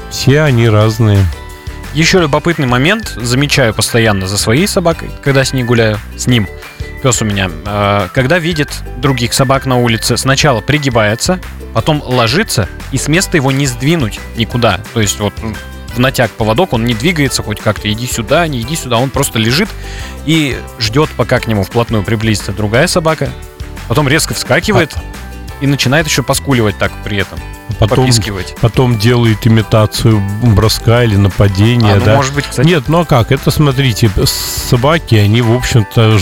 Все 0.09 0.41
они 0.41 0.67
разные. 0.67 1.23
Еще 1.93 2.19
любопытный 2.19 2.67
момент, 2.67 3.13
замечаю 3.15 3.73
постоянно 3.73 4.27
за 4.27 4.37
своей 4.37 4.67
собакой, 4.67 5.11
когда 5.23 5.43
с 5.43 5.53
ней 5.53 5.63
гуляю, 5.63 5.99
с 6.17 6.27
ним– 6.27 6.47
пес 7.01 7.21
у 7.21 7.25
меня, 7.25 7.49
э, 7.65 8.09
когда 8.13 8.39
видит 8.39 8.69
других 8.97 9.33
собак 9.33 9.65
на 9.65 9.77
улице, 9.77 10.17
сначала 10.17 10.61
пригибается, 10.61 11.39
потом 11.73 12.01
ложится, 12.03 12.67
и 12.91 12.97
с 12.97 13.07
места 13.07 13.37
его 13.37 13.51
не 13.51 13.67
сдвинуть 13.67 14.19
никуда. 14.35 14.79
То 14.93 15.01
есть 15.01 15.19
вот 15.19 15.33
в 15.95 15.99
натяг 15.99 16.31
поводок, 16.31 16.73
он 16.73 16.85
не 16.85 16.93
двигается 16.93 17.43
хоть 17.43 17.59
как-то, 17.59 17.91
иди 17.91 18.07
сюда, 18.07 18.47
не 18.47 18.61
иди 18.61 18.75
сюда, 18.75 18.97
он 18.97 19.09
просто 19.09 19.39
лежит 19.39 19.69
и 20.25 20.57
ждет, 20.79 21.09
пока 21.17 21.39
к 21.39 21.47
нему 21.47 21.63
вплотную 21.63 22.03
приблизится 22.03 22.51
другая 22.51 22.87
собака, 22.87 23.29
потом 23.87 24.07
резко 24.07 24.33
вскакивает 24.33 24.93
а... 24.95 25.01
и 25.61 25.67
начинает 25.67 26.07
еще 26.07 26.23
поскуливать 26.23 26.77
так 26.77 26.91
при 27.03 27.17
этом. 27.17 27.39
Потом, 27.79 28.05
попискивать. 28.05 28.55
потом 28.61 28.97
делает 28.97 29.45
имитацию 29.45 30.21
броска 30.41 31.03
или 31.03 31.15
нападения, 31.15 31.93
а, 31.93 31.99
ну, 31.99 32.05
да? 32.05 32.15
Может 32.15 32.33
быть, 32.33 32.45
кстати. 32.45 32.65
Нет, 32.65 32.83
ну 32.87 33.01
а 33.01 33.05
как? 33.05 33.31
Это 33.31 33.51
смотрите, 33.51 34.09
собаки, 34.25 35.15
они, 35.15 35.41
в 35.41 35.53
общем-то, 35.53 36.17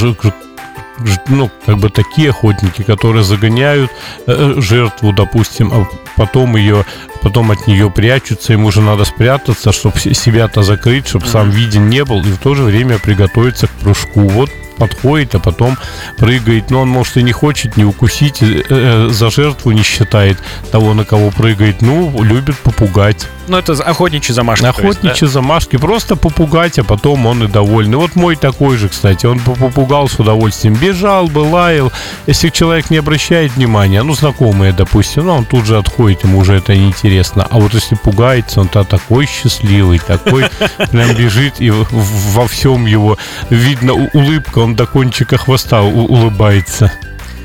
ну, 1.30 1.52
как 1.66 1.78
бы 1.78 1.90
такие 1.90 2.30
охотники, 2.30 2.84
которые 2.84 3.24
загоняют 3.24 3.92
э, 4.28 4.56
жертву, 4.58 5.12
допустим, 5.12 5.72
а 5.74 5.88
потом 6.16 6.56
ее, 6.56 6.86
потом 7.22 7.52
от 7.52 7.68
нее 7.68 7.92
прячутся, 7.92 8.54
ему 8.54 8.68
уже 8.68 8.82
надо 8.82 9.06
спрятаться, 9.06 9.72
чтобы 9.72 10.00
себя-то 10.00 10.64
закрыть, 10.64 11.08
чтобы 11.08 11.26
сам 11.26 11.50
виден 11.50 11.90
не 11.90 12.04
был, 12.04 12.20
и 12.20 12.32
в 12.32 12.38
то 12.38 12.56
же 12.56 12.64
время 12.64 13.00
приготовиться 13.00 13.68
к 13.68 13.72
прыжку. 13.72 14.22
Вот 14.22 14.50
подходит, 14.76 15.36
а 15.36 15.40
потом 15.40 15.78
прыгает. 16.18 16.72
Но 16.72 16.82
он, 16.82 16.90
может, 16.90 17.18
и 17.18 17.24
не 17.24 17.32
хочет 17.32 17.78
не 17.78 17.86
укусить, 17.86 18.42
э, 18.42 18.64
э, 18.70 19.10
за 19.12 19.30
жертву 19.30 19.72
не 19.72 19.84
считает 19.84 20.38
того, 20.72 20.94
на 20.94 21.06
кого 21.06 21.32
прыгает. 21.32 21.82
Ну, 21.82 22.24
любит 22.24 22.58
попугать. 22.60 23.28
Ну, 23.48 23.58
это 23.58 23.74
охотничьи 23.74 24.34
замашки. 24.34 24.66
Охотничьи 24.66 25.10
есть, 25.10 25.22
да? 25.22 25.28
замашки. 25.28 25.78
Просто 25.78 26.16
попугать, 26.16 26.80
а 26.80 26.84
потом 26.84 27.26
он 27.26 27.44
и 27.44 27.48
довольный. 27.48 27.98
Вот 27.98 28.16
мой 28.16 28.36
такой 28.36 28.78
же, 28.78 28.90
кстати. 28.90 29.26
Он 29.26 29.40
попугал 29.40 30.10
с 30.10 30.20
удовольствием. 30.20 30.76
Бежал 30.76 31.28
бы, 31.28 31.40
лаял. 31.40 31.92
Если 32.28 32.50
человек 32.50 32.90
не 32.90 32.98
обращает 32.98 33.52
внимания, 33.56 34.02
ну, 34.04 34.16
знакомые, 34.16 34.74
допустим, 34.74 35.26
ну, 35.26 35.36
он 35.36 35.46
тут 35.46 35.66
же 35.66 35.78
отходит, 35.78 36.24
ему 36.24 36.40
уже 36.40 36.56
это 36.56 36.76
неинтересно. 36.76 37.48
А 37.50 37.60
вот 37.60 37.74
если 37.74 37.96
пугается, 37.96 38.62
он-то 38.62 38.84
такой 38.84 39.28
счастливый, 39.28 40.00
такой 40.00 40.46
прям 40.92 41.14
бежит, 41.16 41.56
и 41.60 41.72
во 41.72 42.48
всем 42.48 42.86
его 42.86 43.18
видно 43.50 43.94
улыбка, 43.94 44.60
он 44.66 44.76
до 44.76 44.88
кончика 44.88 45.38
хвоста 45.38 45.84
улыбается. 45.84 46.92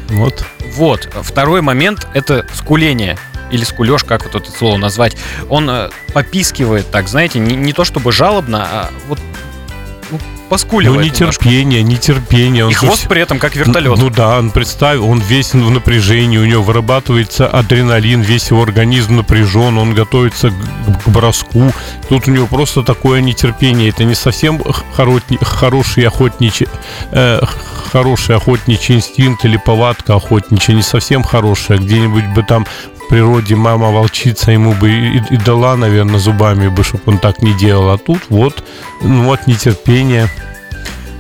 Вот. 0.09 0.45
Вот. 0.75 1.09
Второй 1.23 1.61
момент— 1.61 2.09
это 2.15 2.47
скуление 2.55 3.17
или 3.51 3.63
скулеж, 3.63 4.05
как 4.05 4.25
вот 4.25 4.35
это 4.35 4.51
слово 4.51 4.77
назвать, 4.77 5.17
он 5.49 5.69
э, 5.69 5.91
попискивает 6.15 6.91
так, 6.91 7.09
знаете, 7.09 7.41
не, 7.41 7.57
не 7.57 7.73
то 7.73 7.85
чтобы 7.85 8.13
жалобно, 8.13 8.67
а 8.71 8.91
вот 9.09 9.19
поскуливает. 10.51 11.01
Ну, 11.01 11.07
нетерпение, 11.07 11.83
нетерпение. 11.83 12.65
Он 12.67 12.73
И 12.73 12.75
хвост 12.75 13.09
при 13.09 13.23
этом 13.23 13.39
как 13.39 13.55
вертолет. 13.55 13.97
Ну, 13.97 14.05
ну 14.05 14.11
да, 14.11 14.37
он 14.39 14.51
представь, 14.51 14.99
он 14.99 15.21
весь 15.21 15.55
в 15.55 15.71
напряжении, 15.71 16.39
у 16.39 16.45
него 16.45 16.63
вырабатывается 16.63 17.47
адреналин, 17.47 18.21
весь 18.21 18.51
его 18.51 18.63
организм 18.65 19.17
напряжен, 19.17 19.79
он 19.79 19.95
готовится 19.95 20.51
к, 20.51 21.05
к 21.05 21.09
броску. 21.09 21.73
Тут 22.09 22.27
у 22.27 22.33
него 22.33 22.49
просто 22.49 22.83
такое 22.83 23.21
нетерпение. 23.21 23.91
Это 23.91 24.03
не 24.05 24.17
совсем 24.17 24.61
хоротни, 24.93 25.39
хороший 25.41 26.05
охотничий, 26.05 26.67
э, 27.13 27.41
хороший 27.93 28.37
охотничий 28.37 28.97
инстинкт 28.97 29.45
или 29.45 29.57
повадка 29.57 30.17
охотничья, 30.17 30.75
не 30.75 30.83
совсем 30.83 31.23
хорошая. 31.23 31.79
Где-нибудь 31.79 32.27
бы 32.35 32.43
там 32.43 32.67
природе 33.11 33.57
мама 33.57 33.91
волчица 33.91 34.53
ему 34.53 34.73
бы 34.73 34.89
и, 34.89 35.21
и 35.31 35.37
дала, 35.37 35.77
наверное, 35.77 36.21
зубами 36.21 36.69
бы, 36.69 36.85
чтобы 36.85 37.03
он 37.07 37.19
так 37.19 37.43
не 37.43 37.53
делал. 37.55 37.91
А 37.91 37.99
тут 37.99 38.23
вот, 38.29 38.63
ну 39.03 39.25
вот 39.25 39.47
нетерпение. 39.49 40.29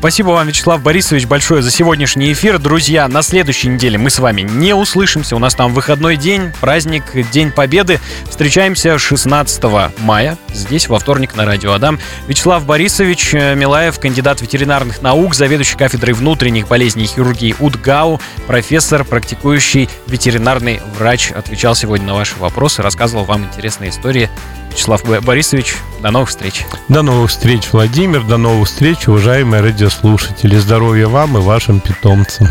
Спасибо 0.00 0.28
вам, 0.28 0.48
Вячеслав 0.48 0.82
Борисович, 0.82 1.26
большое 1.26 1.60
за 1.60 1.70
сегодняшний 1.70 2.32
эфир. 2.32 2.58
Друзья, 2.58 3.06
на 3.06 3.20
следующей 3.20 3.68
неделе 3.68 3.98
мы 3.98 4.08
с 4.08 4.18
вами 4.18 4.40
не 4.40 4.74
услышимся. 4.74 5.36
У 5.36 5.38
нас 5.38 5.54
там 5.54 5.74
выходной 5.74 6.16
день, 6.16 6.54
праздник, 6.58 7.04
День 7.30 7.52
Победы. 7.52 8.00
Встречаемся 8.26 8.98
16 8.98 9.62
мая 9.98 10.38
здесь, 10.54 10.88
во 10.88 10.98
вторник 10.98 11.36
на 11.36 11.44
Радио 11.44 11.74
Адам. 11.74 11.98
Вячеслав 12.28 12.64
Борисович 12.64 13.34
э, 13.34 13.54
Милаев, 13.54 14.00
кандидат 14.00 14.40
ветеринарных 14.40 15.02
наук, 15.02 15.34
заведующий 15.34 15.76
кафедрой 15.76 16.14
внутренних 16.14 16.66
болезней 16.66 17.04
и 17.04 17.06
хирургии 17.06 17.54
УДГАУ, 17.58 18.22
профессор, 18.46 19.04
практикующий 19.04 19.90
ветеринарный 20.06 20.80
врач, 20.96 21.30
отвечал 21.30 21.74
сегодня 21.74 22.06
на 22.06 22.14
ваши 22.14 22.36
вопросы, 22.38 22.80
рассказывал 22.80 23.24
вам 23.24 23.44
интересные 23.44 23.90
истории 23.90 24.30
Вячеслав 24.70 25.02
Борисович. 25.22 25.76
До 26.00 26.10
новых 26.10 26.30
встреч. 26.30 26.64
До 26.88 27.02
новых 27.02 27.30
встреч, 27.30 27.68
Владимир. 27.72 28.22
До 28.22 28.36
новых 28.36 28.68
встреч, 28.68 29.08
уважаемые 29.08 29.62
радиослушатели. 29.62 30.56
Здоровья 30.56 31.08
вам 31.08 31.36
и 31.36 31.40
вашим 31.40 31.80
питомцам. 31.80 32.48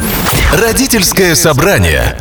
Родительское 0.53 1.35
собрание. 1.35 2.17